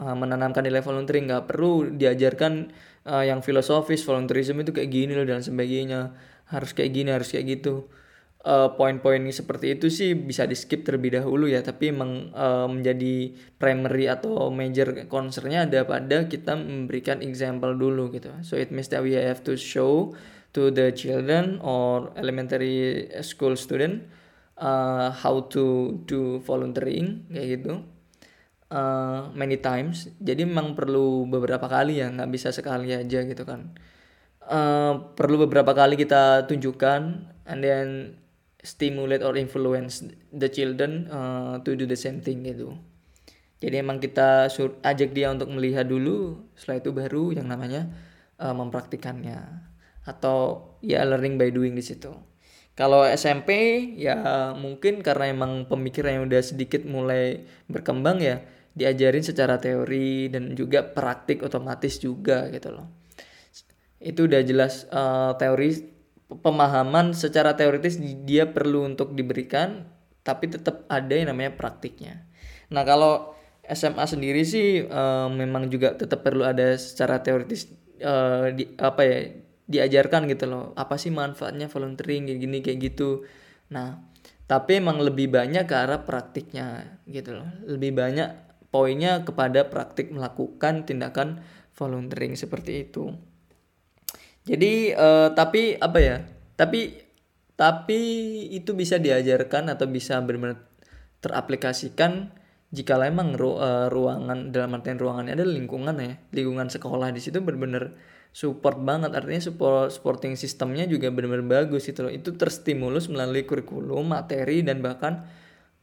[0.00, 1.28] Uh, menanamkan nilai volunteering.
[1.28, 2.72] Nggak perlu diajarkan
[3.04, 6.16] uh, yang filosofis volunteerism itu kayak gini loh dan sebagainya.
[6.48, 7.88] Harus kayak gini harus kayak gitu
[8.46, 11.62] uh, poin-poin seperti itu sih bisa di skip terlebih dahulu ya.
[11.62, 18.30] Tapi emang uh, menjadi primary atau major concernnya ada pada kita memberikan example dulu gitu.
[18.42, 20.14] So it means that we have to show
[20.52, 24.04] to the children or elementary school student
[24.60, 27.80] uh, how to do volunteering kayak gitu
[28.68, 30.12] uh, many times.
[30.20, 33.72] Jadi memang perlu beberapa kali ya nggak bisa sekali aja gitu kan.
[34.42, 38.18] Uh, perlu beberapa kali kita tunjukkan and then
[38.62, 42.78] stimulate or influence the children uh, to do the same thing gitu.
[43.62, 47.90] Jadi emang kita sur ajak dia untuk melihat dulu, setelah itu baru yang namanya
[48.42, 49.38] uh, mempraktikannya
[50.02, 52.10] atau ya learning by doing di situ.
[52.72, 53.52] Kalau SMP
[54.00, 54.16] ya
[54.56, 58.40] mungkin karena emang pemikiran yang udah sedikit mulai berkembang ya
[58.72, 62.88] diajarin secara teori dan juga praktik otomatis juga gitu loh.
[64.00, 65.91] Itu udah jelas uh, teori
[66.40, 69.84] pemahaman secara teoritis dia perlu untuk diberikan
[70.22, 72.24] tapi tetap ada yang namanya praktiknya.
[72.70, 73.34] Nah, kalau
[73.66, 77.70] SMA sendiri sih uh, memang juga tetap perlu ada secara teoritis
[78.02, 79.18] uh, di apa ya
[79.70, 80.64] diajarkan gitu loh.
[80.74, 83.22] Apa sih manfaatnya volunteering kayak gini kayak gitu.
[83.70, 84.02] Nah
[84.50, 87.48] tapi emang lebih banyak ke arah praktiknya gitu loh.
[87.64, 88.28] Lebih banyak
[88.74, 93.14] poinnya kepada praktik melakukan tindakan volunteering seperti itu
[94.42, 96.16] jadi uh, tapi apa ya?
[96.58, 96.98] Tapi
[97.54, 98.00] tapi
[98.50, 100.66] itu bisa diajarkan atau bisa benar-benar
[101.22, 102.34] teraplikasikan
[102.74, 107.38] jika memang ru uh, ruangan dalam artian ruangannya ada lingkungan ya lingkungan sekolah di situ
[107.38, 107.94] benar-benar
[108.32, 109.12] support banget.
[109.14, 112.10] Artinya support supporting sistemnya juga benar-benar bagus itu loh.
[112.10, 115.28] Itu terstimulus melalui kurikulum materi dan bahkan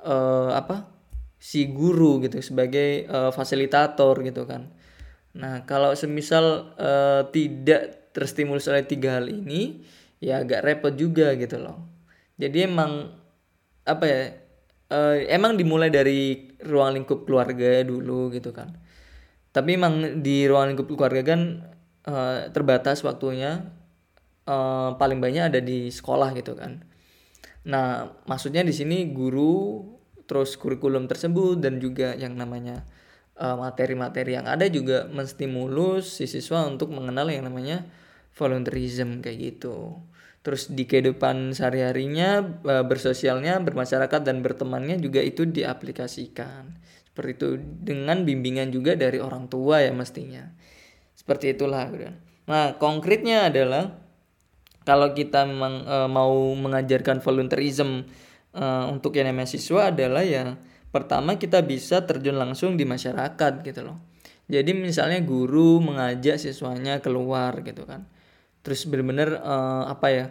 [0.03, 0.99] uh, apa?
[1.39, 4.67] Si guru gitu sebagai uh, fasilitator gitu kan.
[5.39, 9.83] Nah kalau semisal uh, tidak terstimulus oleh tiga hal ini
[10.19, 11.87] ya agak repot juga gitu loh.
[12.39, 13.11] Jadi emang
[13.87, 14.21] apa ya
[14.93, 18.75] uh, emang dimulai dari ruang lingkup keluarga dulu gitu kan.
[19.49, 21.41] Tapi emang di ruang lingkup keluarga kan
[22.05, 23.65] uh, terbatas waktunya
[24.45, 26.85] uh, paling banyak ada di sekolah gitu kan.
[27.65, 29.83] Nah maksudnya di sini guru
[30.29, 32.85] terus kurikulum tersebut dan juga yang namanya
[33.39, 37.87] materi-materi uh, yang ada juga menstimulus si siswa untuk mengenal yang namanya
[38.35, 39.95] volunteerism kayak gitu.
[40.39, 42.39] Terus di kehidupan sehari-harinya
[42.87, 46.79] bersosialnya bermasyarakat dan bertemannya juga itu diaplikasikan.
[47.11, 50.47] Seperti itu dengan bimbingan juga dari orang tua ya mestinya.
[51.11, 51.91] Seperti itulah
[52.49, 53.93] nah konkretnya adalah
[54.81, 58.09] kalau kita memang e, mau mengajarkan volunteerism
[58.49, 60.57] e, untuk yang namanya siswa adalah ya
[60.89, 63.97] pertama kita bisa terjun langsung di masyarakat gitu loh.
[64.49, 68.09] Jadi misalnya guru mengajak siswanya keluar gitu kan.
[68.65, 70.25] Terus benar-benar e, apa ya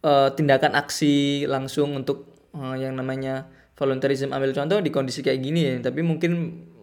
[0.00, 5.60] e, tindakan aksi langsung untuk e, yang namanya volunteerism ambil contoh di kondisi kayak gini
[5.60, 5.74] ya.
[5.84, 6.32] Tapi mungkin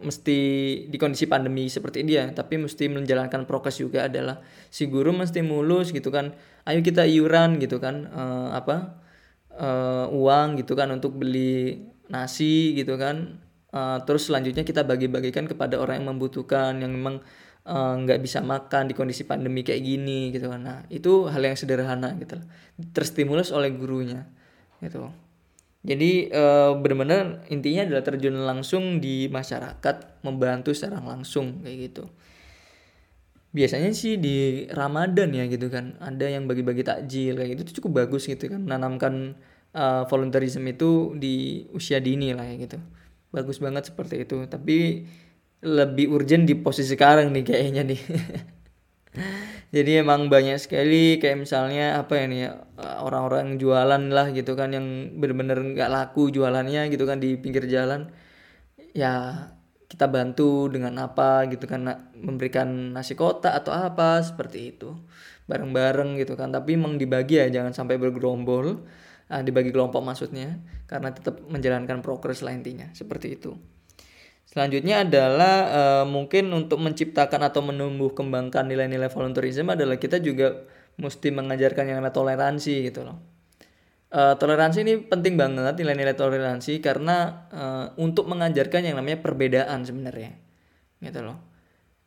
[0.06, 0.40] mesti
[0.86, 2.30] di kondisi pandemi seperti ini ya.
[2.30, 4.38] Tapi mesti menjalankan prokes juga adalah
[4.70, 6.38] si guru mesti mulus gitu kan.
[6.70, 9.02] Ayo kita iuran gitu kan uh, apa
[9.58, 13.40] uh, uang gitu kan untuk beli nasi gitu kan.
[13.74, 17.26] Uh, terus selanjutnya kita bagi-bagikan kepada orang yang membutuhkan yang memang
[18.04, 20.62] nggak uh, bisa makan di kondisi pandemi kayak gini gitu kan.
[20.62, 22.38] Nah itu hal yang sederhana gitu
[22.92, 24.28] terstimulus oleh gurunya
[24.84, 25.10] gitu.
[25.84, 26.44] Jadi e,
[26.80, 32.08] benar-benar intinya adalah terjun langsung di masyarakat, membantu secara langsung kayak gitu.
[33.52, 38.08] Biasanya sih di Ramadan ya gitu kan, ada yang bagi-bagi takjil kayak gitu itu cukup
[38.08, 39.36] bagus gitu kan, menanamkan
[39.74, 42.78] e, volunteerism itu di usia dini lah ya gitu.
[43.34, 45.04] Bagus banget seperti itu, tapi
[45.64, 48.02] lebih urgent di posisi sekarang nih kayaknya nih.
[49.76, 52.52] jadi emang banyak sekali kayak misalnya apa ya nih ya,
[53.02, 58.14] orang-orang jualan lah gitu kan yang bener-bener nggak laku jualannya gitu kan di pinggir jalan.
[58.94, 59.50] Ya
[59.90, 61.86] kita bantu dengan apa gitu kan
[62.18, 64.94] memberikan nasi kotak atau apa seperti itu.
[65.50, 66.54] Bareng-bareng gitu kan.
[66.54, 68.84] Tapi emang dibagi ya jangan sampai bergerombol
[69.34, 73.58] nah, dibagi kelompok maksudnya karena tetap menjalankan progres lah intinya seperti itu
[74.54, 80.70] Selanjutnya adalah uh, mungkin untuk menciptakan atau menumbuh kembangkan nilai-nilai volunteerism adalah kita juga
[81.02, 83.18] mesti mengajarkan yang namanya toleransi gitu loh.
[84.14, 90.38] Uh, toleransi ini penting banget nilai-nilai toleransi karena uh, untuk mengajarkan yang namanya perbedaan sebenarnya
[91.02, 91.42] gitu loh.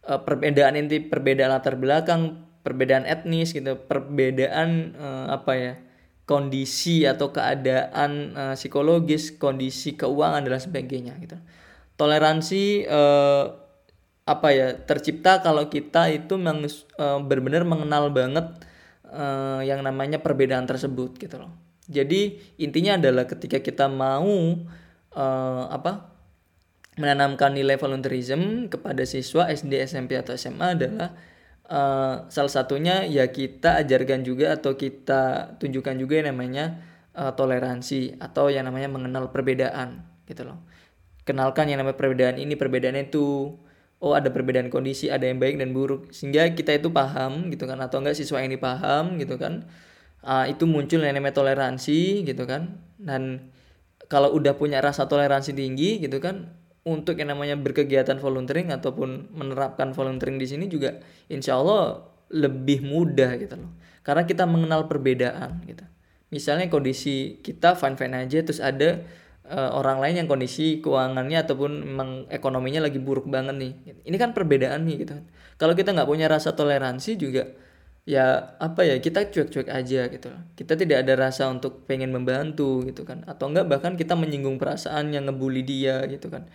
[0.06, 5.74] Uh, perbedaan inti perbedaan latar belakang, perbedaan etnis gitu, perbedaan uh, apa ya?
[6.26, 11.38] Kondisi atau keadaan uh, psikologis, kondisi keuangan dan sebagainya gitu
[11.96, 13.44] toleransi uh,
[14.26, 16.68] apa ya tercipta kalau kita itu meng,
[17.00, 18.46] uh, benar-benar mengenal banget
[19.08, 21.52] uh, yang namanya perbedaan tersebut gitu loh.
[21.86, 24.26] Jadi intinya adalah ketika kita mau
[25.14, 26.12] uh, apa
[26.96, 31.14] menanamkan nilai volunteerism kepada siswa SD, SMP atau SMA adalah
[31.70, 36.82] uh, salah satunya ya kita ajarkan juga atau kita tunjukkan juga yang namanya
[37.14, 40.62] uh, toleransi atau yang namanya mengenal perbedaan gitu loh.
[41.26, 43.58] Kenalkan yang namanya perbedaan ini perbedaan itu.
[43.96, 46.12] Oh ada perbedaan kondisi ada yang baik dan buruk.
[46.12, 49.66] Sehingga kita itu paham gitu kan atau enggak siswa ini paham gitu kan.
[50.26, 52.78] Uh, itu muncul yang namanya toleransi gitu kan.
[53.00, 53.50] Dan
[54.06, 56.54] kalau udah punya rasa toleransi tinggi gitu kan
[56.86, 63.34] untuk yang namanya berkegiatan volunteering ataupun menerapkan volunteering di sini juga insya Allah lebih mudah
[63.42, 63.74] gitu loh.
[64.06, 65.82] Karena kita mengenal perbedaan gitu.
[66.30, 69.02] Misalnya kondisi kita fine fine aja terus ada
[69.50, 73.72] uh, orang lain yang kondisi keuangannya ataupun memang ekonominya lagi buruk banget nih.
[74.06, 75.18] Ini kan perbedaan nih gitu.
[75.58, 77.50] Kalau kita nggak punya rasa toleransi juga
[78.06, 80.42] ya apa ya kita cuek-cuek aja gitu loh.
[80.54, 83.26] Kita tidak ada rasa untuk pengen membantu gitu kan.
[83.26, 86.46] Atau enggak bahkan kita menyinggung perasaan yang ngebully dia gitu kan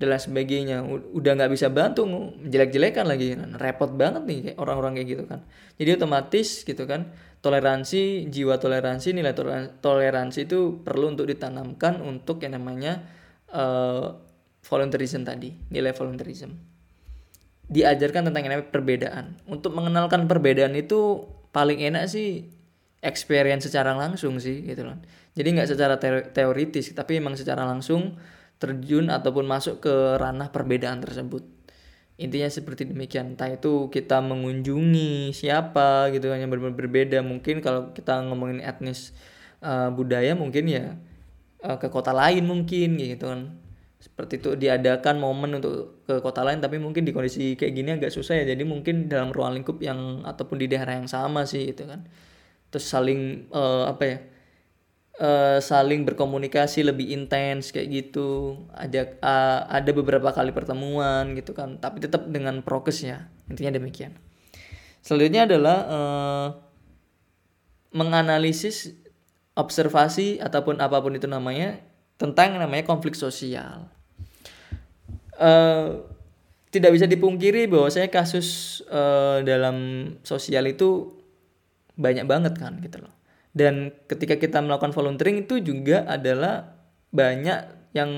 [0.00, 0.80] dan lain sebagainya.
[1.12, 2.08] Udah nggak bisa bantu
[2.40, 5.44] jelek-jelekan lagi repot banget nih orang-orang kayak gitu kan.
[5.76, 7.12] Jadi otomatis gitu kan
[7.44, 9.36] toleransi jiwa toleransi nilai
[9.84, 13.04] toleransi itu perlu untuk ditanamkan untuk yang namanya
[13.52, 14.16] uh,
[14.64, 16.56] volunteerism tadi nilai volunteerism.
[17.70, 19.24] Diajarkan tentang yang namanya perbedaan.
[19.46, 22.48] Untuk mengenalkan perbedaan itu paling enak sih
[23.00, 24.96] experience secara langsung sih gitu loh
[25.34, 25.94] jadi nggak secara
[26.30, 28.16] teoritis tapi emang secara langsung
[28.60, 31.42] terjun ataupun masuk ke ranah perbedaan tersebut.
[32.20, 33.32] Intinya seperti demikian.
[33.32, 37.18] Entah itu kita mengunjungi siapa gitu yang benar-benar berbeda.
[37.24, 39.16] Mungkin kalau kita ngomongin etnis
[39.64, 41.00] uh, budaya mungkin ya
[41.64, 43.56] uh, ke kota lain mungkin gitu kan.
[44.00, 48.12] Seperti itu diadakan momen untuk ke kota lain tapi mungkin di kondisi kayak gini agak
[48.12, 48.52] susah ya.
[48.52, 52.04] Jadi mungkin dalam ruang lingkup yang ataupun di daerah yang sama sih gitu kan.
[52.68, 54.18] Terus saling uh, apa ya?
[55.20, 58.56] Uh, saling berkomunikasi lebih intens kayak gitu.
[58.72, 64.16] Ajak uh, ada beberapa kali pertemuan gitu kan tapi tetap dengan prokes ya intinya demikian.
[65.04, 66.48] Selanjutnya adalah uh,
[67.92, 68.96] menganalisis
[69.54, 71.76] observasi ataupun apa pun itu namanya
[72.16, 73.88] tentang namanya konflik sosial.
[75.40, 76.04] Uh,
[76.70, 81.16] tidak bisa dipungkiri bahwa saya kasus uh, dalam sosial itu
[81.98, 83.19] banyak banget kan gitu loh
[83.50, 86.78] dan ketika kita melakukan volunteering itu juga adalah
[87.10, 88.10] banyak yang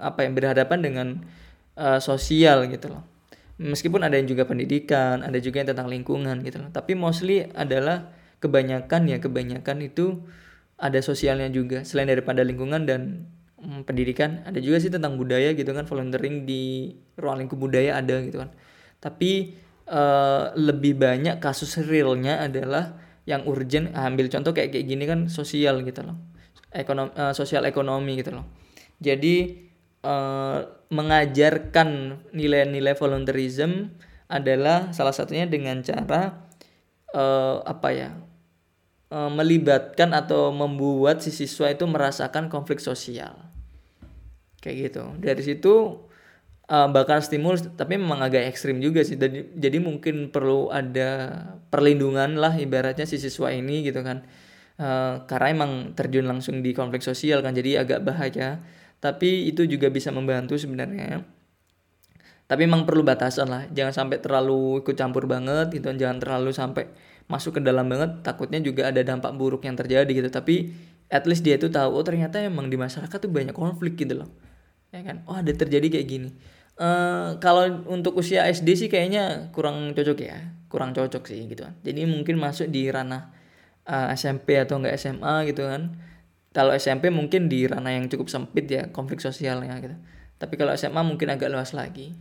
[0.00, 1.08] apa yang berhadapan dengan
[1.76, 3.04] uh, sosial gitu loh.
[3.58, 6.70] Meskipun ada yang juga pendidikan ada juga yang tentang lingkungan gitu loh.
[6.72, 8.08] Tapi mostly adalah
[8.40, 10.24] kebanyakan ya kebanyakan itu
[10.80, 11.84] ada sosialnya juga.
[11.84, 13.28] Selain daripada lingkungan dan
[13.60, 15.84] hmm, pendidikan ada juga sih tentang budaya gitu kan.
[15.84, 18.54] Volunteering di ruang lingkup budaya ada gitu kan.
[19.04, 19.58] Tapi
[19.90, 25.84] uh, lebih banyak kasus realnya adalah yang urgent ambil contoh kayak kayak gini kan sosial
[25.84, 26.16] gitu loh.
[26.72, 28.48] Ekonomi uh, sosial ekonomi gitu loh.
[29.04, 29.68] Jadi
[30.00, 31.88] uh, mengajarkan
[32.32, 33.92] nilai-nilai volunteerism
[34.32, 36.48] adalah salah satunya dengan cara
[37.12, 38.10] uh, apa ya
[39.12, 43.36] uh, melibatkan atau membuat si siswa itu merasakan konflik sosial.
[44.64, 45.04] Kayak gitu.
[45.20, 45.74] Dari situ
[46.68, 49.16] uh, stimulus tapi memang agak ekstrim juga sih.
[49.16, 54.28] Jadi, jadi mungkin perlu ada perlindungan lah ibaratnya si siswa ini gitu kan.
[54.78, 58.62] Uh, karena emang terjun langsung di konflik sosial kan jadi agak bahaya.
[58.98, 61.22] Tapi itu juga bisa membantu sebenarnya.
[62.48, 63.62] Tapi emang perlu batasan lah.
[63.70, 65.92] Jangan sampai terlalu ikut campur banget gitu.
[65.92, 66.84] Jangan terlalu sampai
[67.28, 68.24] masuk ke dalam banget.
[68.24, 70.30] Takutnya juga ada dampak buruk yang terjadi gitu.
[70.32, 70.72] Tapi
[71.12, 74.30] at least dia itu tahu oh ternyata emang di masyarakat tuh banyak konflik gitu loh.
[74.90, 75.22] Ya kan?
[75.28, 76.30] Oh ada terjadi kayak gini
[76.78, 80.38] Uh, kalau untuk usia SD sih kayaknya kurang cocok ya,
[80.70, 81.74] kurang cocok sih gitu kan.
[81.82, 83.34] Jadi mungkin masuk di ranah
[83.82, 85.98] uh, eh, SMP atau enggak SMA gitu kan.
[86.54, 89.98] Kalau SMP mungkin di ranah yang cukup sempit ya konflik sosialnya gitu.
[90.38, 92.14] Tapi kalau SMA mungkin agak luas lagi.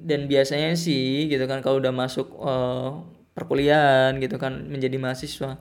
[0.00, 3.04] Dan biasanya sih gitu kan kalau udah masuk uh,
[3.36, 5.60] perkuliahan gitu kan menjadi mahasiswa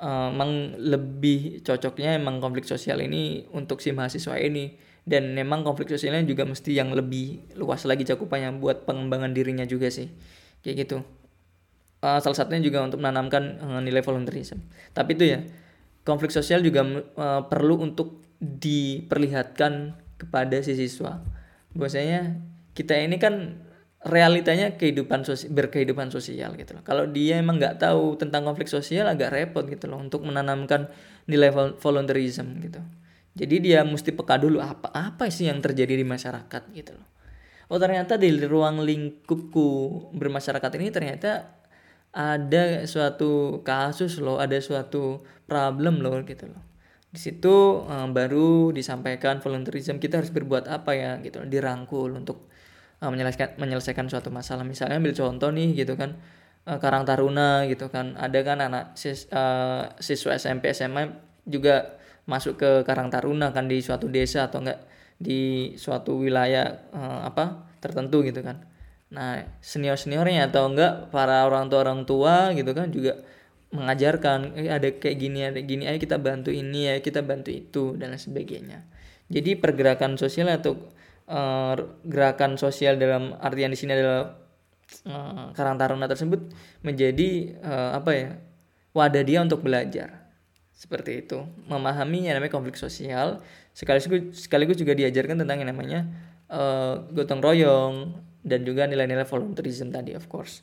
[0.00, 5.92] uh, emang lebih cocoknya emang konflik sosial ini untuk si mahasiswa ini dan memang konflik
[5.92, 10.08] sosialnya juga mesti yang lebih luas lagi cakupannya buat pengembangan dirinya juga sih.
[10.64, 10.98] Kayak gitu.
[12.00, 14.64] Uh, salah satunya juga untuk menanamkan uh, nilai volunteerism.
[14.96, 15.38] Tapi itu ya
[16.08, 16.84] konflik sosial juga
[17.20, 21.20] uh, perlu untuk diperlihatkan kepada si siswa.
[21.76, 22.40] Bahwasanya
[22.72, 23.60] kita ini kan
[24.04, 26.84] realitanya kehidupan sosial berkehidupan sosial gitu loh.
[26.84, 30.88] Kalau dia emang nggak tahu tentang konflik sosial agak repot gitu loh untuk menanamkan
[31.28, 32.80] nilai volunteerism gitu
[33.34, 37.08] jadi dia mesti peka dulu apa apa sih yang terjadi di masyarakat gitu loh.
[37.66, 39.68] Oh ternyata di ruang lingkupku
[40.14, 41.50] bermasyarakat ini ternyata
[42.14, 46.62] ada suatu kasus loh, ada suatu problem loh gitu loh.
[47.10, 52.46] Di situ um, baru disampaikan volunteerism kita harus berbuat apa ya gitu loh, dirangkul untuk
[53.02, 54.62] uh, menyelesaikan menyelesaikan suatu masalah.
[54.62, 56.22] Misalnya ambil contoh nih gitu kan
[56.70, 58.14] uh, Karang Taruna gitu kan.
[58.14, 61.10] Ada kan anak sis, uh, siswa SMP SMA
[61.50, 64.80] juga masuk ke Karang Taruna kan di suatu desa atau enggak
[65.20, 68.64] di suatu wilayah uh, apa tertentu gitu kan.
[69.14, 73.20] Nah, senior-seniornya atau enggak para orang tua orang tua gitu kan juga
[73.74, 77.94] mengajarkan eh, ada kayak gini ada gini ayo kita bantu ini ya kita bantu itu
[78.00, 78.86] dan lain sebagainya.
[79.28, 80.76] Jadi pergerakan sosial atau
[81.28, 81.74] uh,
[82.04, 84.36] gerakan sosial dalam artian di sini adalah
[85.08, 86.52] uh, Karang Taruna tersebut
[86.84, 88.30] menjadi uh, apa ya
[88.94, 90.23] wadah dia untuk belajar
[90.74, 91.46] seperti itu.
[91.70, 93.40] Memahami yang namanya konflik sosial.
[93.72, 96.00] Sekaligus sekaligus juga diajarkan tentang yang namanya
[96.50, 97.94] uh, gotong royong
[98.44, 100.60] dan juga nilai-nilai volunteerism tadi of course.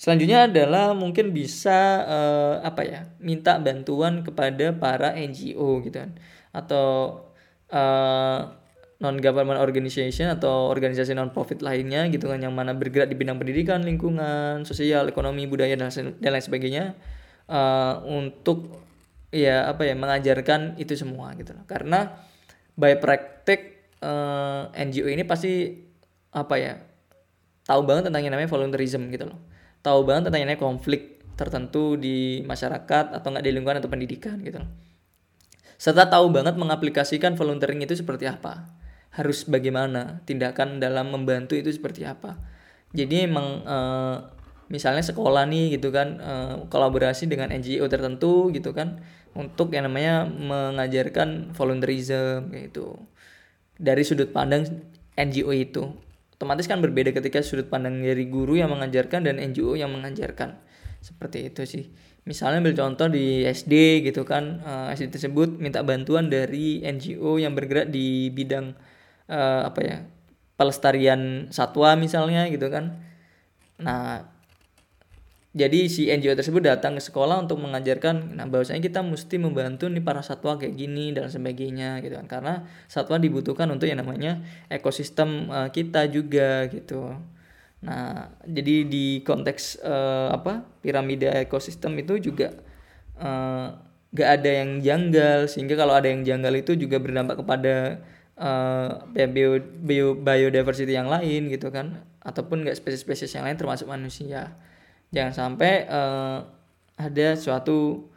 [0.00, 6.16] Selanjutnya adalah mungkin bisa uh, apa ya minta bantuan kepada para NGO gitu kan.
[6.56, 7.20] Atau
[7.68, 8.40] uh,
[9.00, 13.40] non government organization atau organisasi non profit lainnya gitu kan yang mana bergerak di bidang
[13.40, 16.84] pendidikan, lingkungan, sosial, ekonomi, budaya dan, dan lain sebagainya
[17.48, 18.89] uh, untuk
[19.30, 21.64] ya apa ya mengajarkan itu semua gitu loh.
[21.66, 22.10] Karena
[22.74, 23.60] by praktek
[24.02, 25.70] eh, NGO ini pasti
[26.30, 26.78] apa ya
[27.66, 29.38] tahu banget tentang yang namanya volunteerism gitu loh.
[29.80, 34.36] Tahu banget tentang yang namanya konflik tertentu di masyarakat atau enggak di lingkungan atau pendidikan
[34.44, 34.70] gitu loh.
[35.80, 42.06] Serta tahu banget mengaplikasikan volunteering itu seperti apa harus bagaimana tindakan dalam membantu itu seperti
[42.06, 42.38] apa
[42.94, 43.78] jadi emang e,
[44.70, 46.32] misalnya sekolah nih gitu kan e,
[46.70, 49.02] kolaborasi dengan NGO tertentu gitu kan
[49.34, 52.98] untuk yang namanya mengajarkan volunteerism gitu.
[53.80, 54.66] Dari sudut pandang
[55.16, 55.84] NGO itu.
[56.36, 60.56] Otomatis kan berbeda ketika sudut pandang dari guru yang mengajarkan dan NGO yang mengajarkan.
[61.00, 61.84] Seperti itu sih.
[62.28, 67.56] Misalnya ambil contoh di SD gitu kan uh, SD tersebut minta bantuan dari NGO yang
[67.56, 68.76] bergerak di bidang
[69.32, 69.96] uh, apa ya
[70.60, 73.00] pelestarian satwa misalnya gitu kan.
[73.80, 74.28] Nah
[75.50, 79.98] jadi si NGO tersebut datang ke sekolah untuk mengajarkan nah bahwasanya kita mesti membantu nih
[79.98, 82.26] para satwa kayak gini dan sebagainya gitu kan.
[82.30, 82.54] Karena
[82.86, 84.38] satwa dibutuhkan untuk yang namanya
[84.70, 87.18] ekosistem uh, kita juga gitu.
[87.82, 92.54] Nah jadi di konteks uh, apa piramida ekosistem itu juga
[93.18, 93.74] uh,
[94.14, 97.98] gak ada yang janggal sehingga kalau ada yang janggal itu juga berdampak kepada
[98.38, 102.06] uh, bio, bio biodiversity yang lain gitu kan.
[102.22, 104.54] Ataupun nggak spesies-spesies yang lain termasuk manusia
[105.10, 106.46] jangan sampai uh,
[106.98, 108.08] ada suatu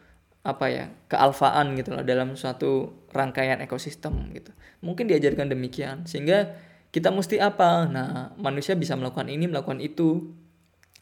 [0.44, 4.52] apa ya kealfaan gitu loh dalam suatu rangkaian ekosistem gitu.
[4.84, 6.52] Mungkin diajarkan demikian sehingga
[6.92, 7.88] kita mesti apa?
[7.88, 10.36] Nah manusia bisa melakukan ini melakukan itu.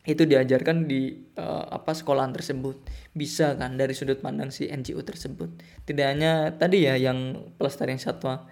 [0.02, 2.82] Itu diajarkan di uh, apa sekolahan tersebut.
[3.14, 5.62] Bisa kan dari sudut pandang si NGO tersebut.
[5.86, 8.50] Tidak hanya tadi ya yang pelestarian satwa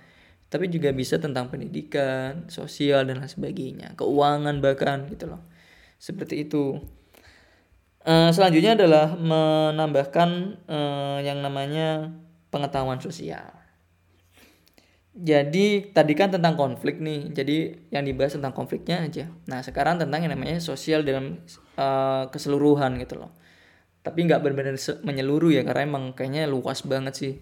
[0.49, 5.45] tapi juga bisa tentang pendidikan, sosial dan lain sebagainya, keuangan bahkan gitu loh.
[6.01, 6.81] Seperti itu.
[7.99, 10.29] Uh, selanjutnya adalah menambahkan
[10.71, 12.15] uh, yang namanya
[12.47, 13.51] pengetahuan sosial.
[15.19, 19.27] Jadi tadi kan tentang konflik nih, jadi yang dibahas tentang konfliknya aja.
[19.51, 21.43] Nah sekarang tentang yang namanya sosial dalam
[21.75, 23.35] uh, keseluruhan gitu loh.
[23.99, 27.33] Tapi nggak benar-benar menyeluruh ya karena emang kayaknya luas banget sih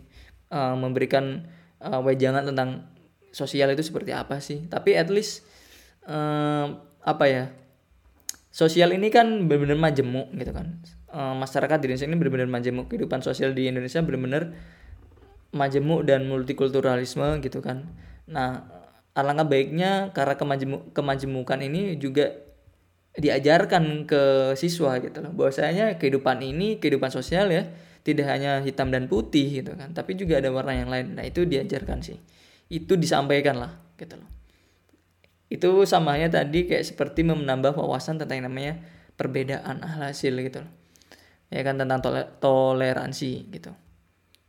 [0.49, 1.45] uh, memberikan
[1.82, 2.97] uh, wejangan tentang
[3.32, 5.45] sosial itu seperti apa sih tapi at least
[6.08, 7.43] um, apa ya
[8.52, 10.82] sosial ini kan benar-benar majemuk gitu kan.
[11.12, 12.86] Um, masyarakat di Indonesia ini benar-benar majemuk.
[12.91, 14.56] Kehidupan sosial di Indonesia benar-benar
[15.56, 17.88] majemuk dan multikulturalisme gitu kan.
[18.28, 18.68] Nah
[19.18, 22.38] alangkah baiknya karena kemajemuk kemajemukan ini juga
[23.18, 25.34] diajarkan ke siswa gitu loh.
[25.34, 27.66] Bahwasanya kehidupan ini kehidupan sosial ya
[28.06, 31.18] tidak hanya hitam dan putih gitu kan tapi juga ada warna yang lain.
[31.18, 32.20] Nah itu diajarkan sih.
[32.68, 34.37] Itu disampaikan lah gitu loh
[35.48, 38.74] itu samanya tadi kayak seperti menambah wawasan tentang yang namanya
[39.16, 40.62] perbedaan hasil gitu
[41.48, 43.72] ya kan tentang tole toleransi gitu.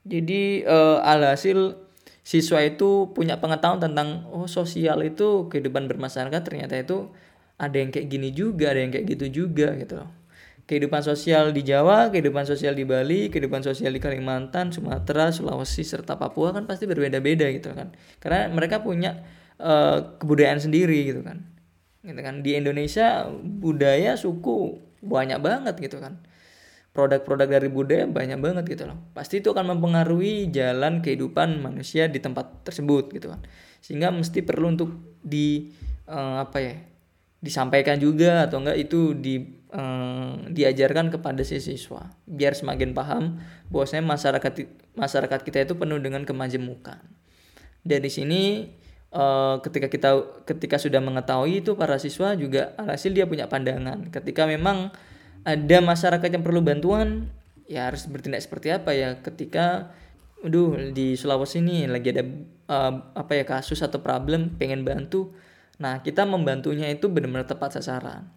[0.08, 1.78] Jadi uh, alhasil
[2.24, 7.12] siswa itu punya pengetahuan tentang oh sosial itu kehidupan bermasyarakat ternyata itu
[7.58, 10.10] ada yang kayak gini juga ada yang kayak gitu juga gitu loh.
[10.68, 16.20] Kehidupan sosial di Jawa, kehidupan sosial di Bali, kehidupan sosial di Kalimantan, Sumatera, Sulawesi serta
[16.20, 17.96] Papua kan pasti berbeda-beda gitu kan.
[18.20, 19.16] Karena mereka punya
[19.58, 21.46] uh, kebudayaan sendiri gitu kan.
[22.02, 22.40] Gitu kan.
[22.40, 26.22] Di Indonesia budaya suku banyak banget gitu kan.
[26.96, 28.98] Produk-produk dari budaya banyak banget gitu loh.
[29.14, 33.44] Pasti itu akan mempengaruhi jalan kehidupan manusia di tempat tersebut gitu kan.
[33.78, 34.90] Sehingga mesti perlu untuk
[35.22, 35.70] di
[36.10, 36.74] uh, apa ya?
[37.38, 43.38] disampaikan juga atau enggak itu di eh, diajarkan kepada si siswa biar semakin paham
[43.70, 44.52] bahwasanya masyarakat
[44.98, 46.98] masyarakat kita itu penuh dengan kemajemukan.
[47.86, 48.74] Dari sini
[49.12, 50.10] eh, ketika kita
[50.44, 54.08] ketika sudah mengetahui itu para siswa juga alhasil dia punya pandangan.
[54.12, 54.92] Ketika memang
[55.46, 57.30] ada masyarakat yang perlu bantuan,
[57.70, 59.16] ya harus bertindak seperti apa ya?
[59.20, 59.92] Ketika
[60.38, 62.22] aduh di Sulawesi ini lagi ada
[62.70, 65.34] uh, apa ya kasus atau problem pengen bantu.
[65.82, 68.30] Nah kita membantunya itu benar-benar tepat sasaran.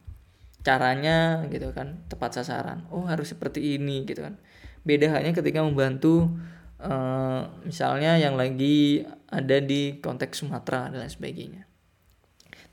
[0.61, 2.85] Caranya gitu kan tepat sasaran.
[2.93, 4.37] Oh harus seperti ini gitu kan.
[4.81, 6.33] Beda hanya ketika membantu
[6.81, 11.63] uh, misalnya yang lagi ada di konteks Sumatera dan lain sebagainya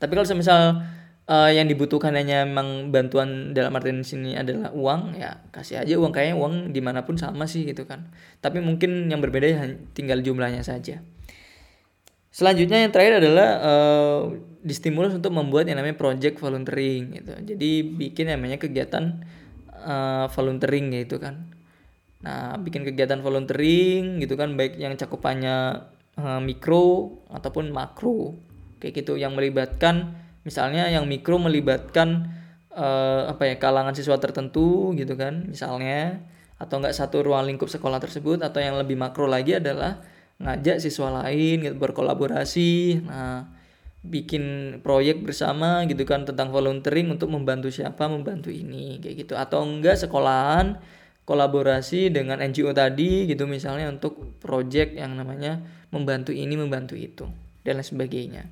[0.01, 0.83] tapi kalau misal
[1.29, 6.11] uh, yang dibutuhkan hanya memang bantuan dalam artian sini adalah uang ya kasih aja uang
[6.11, 8.09] kayaknya uang di mana pun sama sih gitu kan
[8.41, 11.05] tapi mungkin yang berbeda ya tinggal jumlahnya saja
[12.33, 14.21] selanjutnya yang terakhir adalah uh,
[14.59, 17.31] distimulus untuk membuat yang namanya project volunteering gitu.
[17.55, 19.23] Jadi bikin yang namanya kegiatan
[19.71, 21.47] uh, volunteering gitu kan.
[22.19, 25.87] Nah, bikin kegiatan volunteering gitu kan baik yang cakupannya
[26.19, 28.35] uh, mikro ataupun makro.
[28.79, 30.15] Kayak gitu yang melibatkan
[30.47, 32.31] misalnya yang mikro melibatkan
[32.71, 36.23] uh, apa ya kalangan siswa tertentu gitu kan misalnya
[36.59, 40.03] atau enggak satu ruang lingkup sekolah tersebut atau yang lebih makro lagi adalah
[40.39, 43.03] ngajak siswa lain gitu, berkolaborasi.
[43.07, 43.47] Nah
[43.99, 49.33] bikin proyek bersama gitu kan tentang volunteering untuk membantu siapa membantu ini kayak gitu.
[49.35, 50.79] Atau enggak sekolahan
[51.29, 55.61] kolaborasi dengan NGO tadi gitu misalnya untuk proyek yang namanya
[55.93, 57.29] membantu ini membantu itu
[57.61, 58.49] dan lain sebagainya.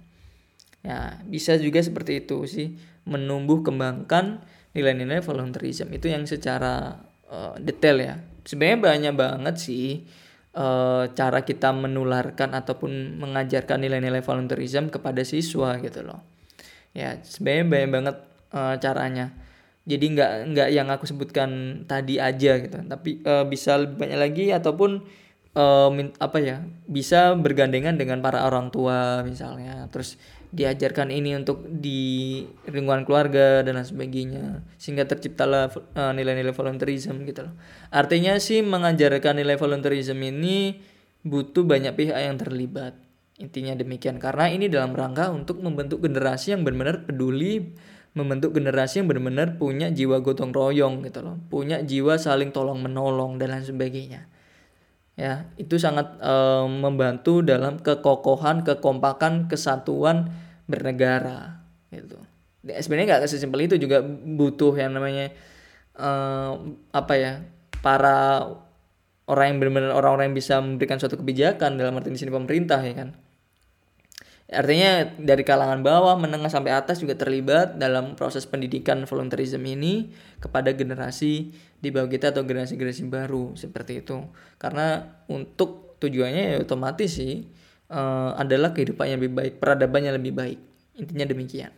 [0.86, 2.78] Ya bisa juga seperti itu sih
[3.10, 4.46] menumbuh kembangkan
[4.78, 7.02] nilai-nilai volunteerism itu yang secara
[7.34, 8.16] uh, detail ya.
[8.46, 10.06] Sebenarnya banyak banget sih
[10.54, 16.22] uh, cara kita menularkan ataupun mengajarkan nilai-nilai volunteerism kepada siswa gitu loh.
[16.94, 18.16] Ya sebenarnya banyak banget
[18.54, 19.47] uh, caranya
[19.88, 24.46] jadi nggak nggak yang aku sebutkan tadi aja gitu tapi uh, bisa lebih banyak lagi
[24.52, 25.02] ataupun
[25.56, 32.40] uh, apa ya bisa bergandengan dengan para orang tua misalnya terus diajarkan ini untuk di
[32.72, 37.56] lingkungan keluarga dan sebagainya sehingga terciptalah uh, nilai-nilai volunteerism gitu loh.
[37.92, 40.80] Artinya sih mengajarkan nilai volunteerism ini
[41.28, 42.96] butuh banyak pihak yang terlibat.
[43.38, 47.76] Intinya demikian karena ini dalam rangka untuk membentuk generasi yang benar-benar peduli,
[48.18, 53.38] membentuk generasi yang benar-benar punya jiwa gotong royong gitu loh, punya jiwa saling tolong menolong
[53.38, 54.26] dan lain sebagainya.
[55.18, 60.34] Ya itu sangat uh, membantu dalam kekokohan kekompakan kesatuan
[60.65, 61.61] bernegara
[61.93, 62.18] gitu.
[62.65, 65.32] Ya, sebenarnya nggak sesimpel itu juga butuh yang namanya
[65.97, 66.57] uh,
[66.91, 67.34] apa ya
[67.80, 68.45] para
[69.28, 72.95] orang yang benar-benar orang-orang yang bisa memberikan suatu kebijakan dalam arti di sini pemerintah ya
[72.95, 73.09] kan
[74.48, 80.72] Artinya dari kalangan bawah, menengah sampai atas juga terlibat dalam proses pendidikan volunteerism ini kepada
[80.72, 81.52] generasi
[81.84, 84.24] di bawah kita atau generasi-generasi baru seperti itu.
[84.56, 87.43] Karena untuk tujuannya ya otomatis sih
[87.91, 90.60] uh, adalah kehidupan yang lebih baik, peradaban yang lebih baik.
[90.95, 91.76] Intinya demikian.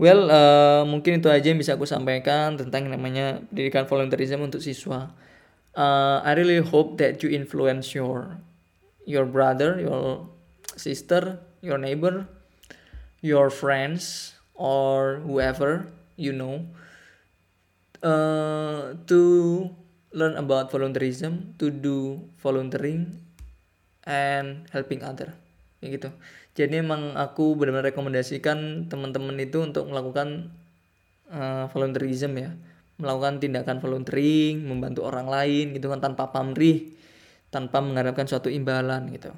[0.00, 4.64] Well, uh, mungkin itu aja yang bisa aku sampaikan tentang yang namanya pendidikan volunteerism untuk
[4.64, 5.12] siswa.
[5.76, 8.40] Uh, I really hope that you influence your
[9.04, 10.24] your brother, your
[10.76, 12.26] sister, your neighbor,
[13.20, 15.88] your friends, or whoever
[16.20, 16.68] you know
[18.04, 19.20] uh, to
[20.12, 23.20] learn about volunteerism, to do volunteering,
[24.04, 25.32] and helping other.
[25.80, 26.10] Ya gitu.
[26.52, 30.50] Jadi emang aku benar-benar rekomendasikan teman-teman itu untuk melakukan
[31.30, 32.50] uh, volunteerism ya,
[33.00, 36.92] melakukan tindakan volunteering, membantu orang lain gitu kan tanpa pamrih,
[37.48, 39.32] tanpa mengharapkan suatu imbalan gitu.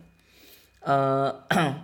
[0.83, 1.31] Uh,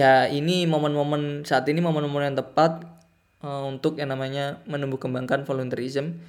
[0.00, 2.84] ya ini momen-momen saat ini momen-momen yang tepat
[3.40, 6.20] uh, untuk yang namanya menumbuh kembangkan volunteerism.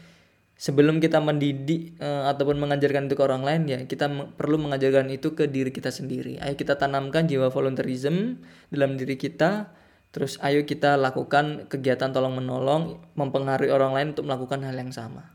[0.55, 4.07] Sebelum kita mendidik uh, ataupun mengajarkan itu ke orang lain ya kita
[4.39, 6.39] perlu mengajarkan itu ke diri kita sendiri.
[6.39, 8.39] Ayo kita tanamkan jiwa volunteerism
[8.71, 9.75] dalam diri kita
[10.15, 15.34] terus ayo kita lakukan kegiatan tolong menolong mempengaruhi orang lain untuk melakukan hal yang sama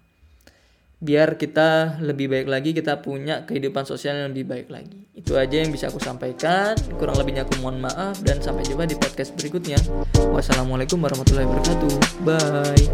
[1.01, 5.09] biar kita lebih baik lagi kita punya kehidupan sosial yang lebih baik lagi.
[5.17, 6.77] Itu aja yang bisa aku sampaikan.
[7.01, 9.81] Kurang lebihnya aku mohon maaf dan sampai jumpa di podcast berikutnya.
[10.31, 11.93] Wassalamualaikum warahmatullahi wabarakatuh.
[12.29, 12.85] Bye.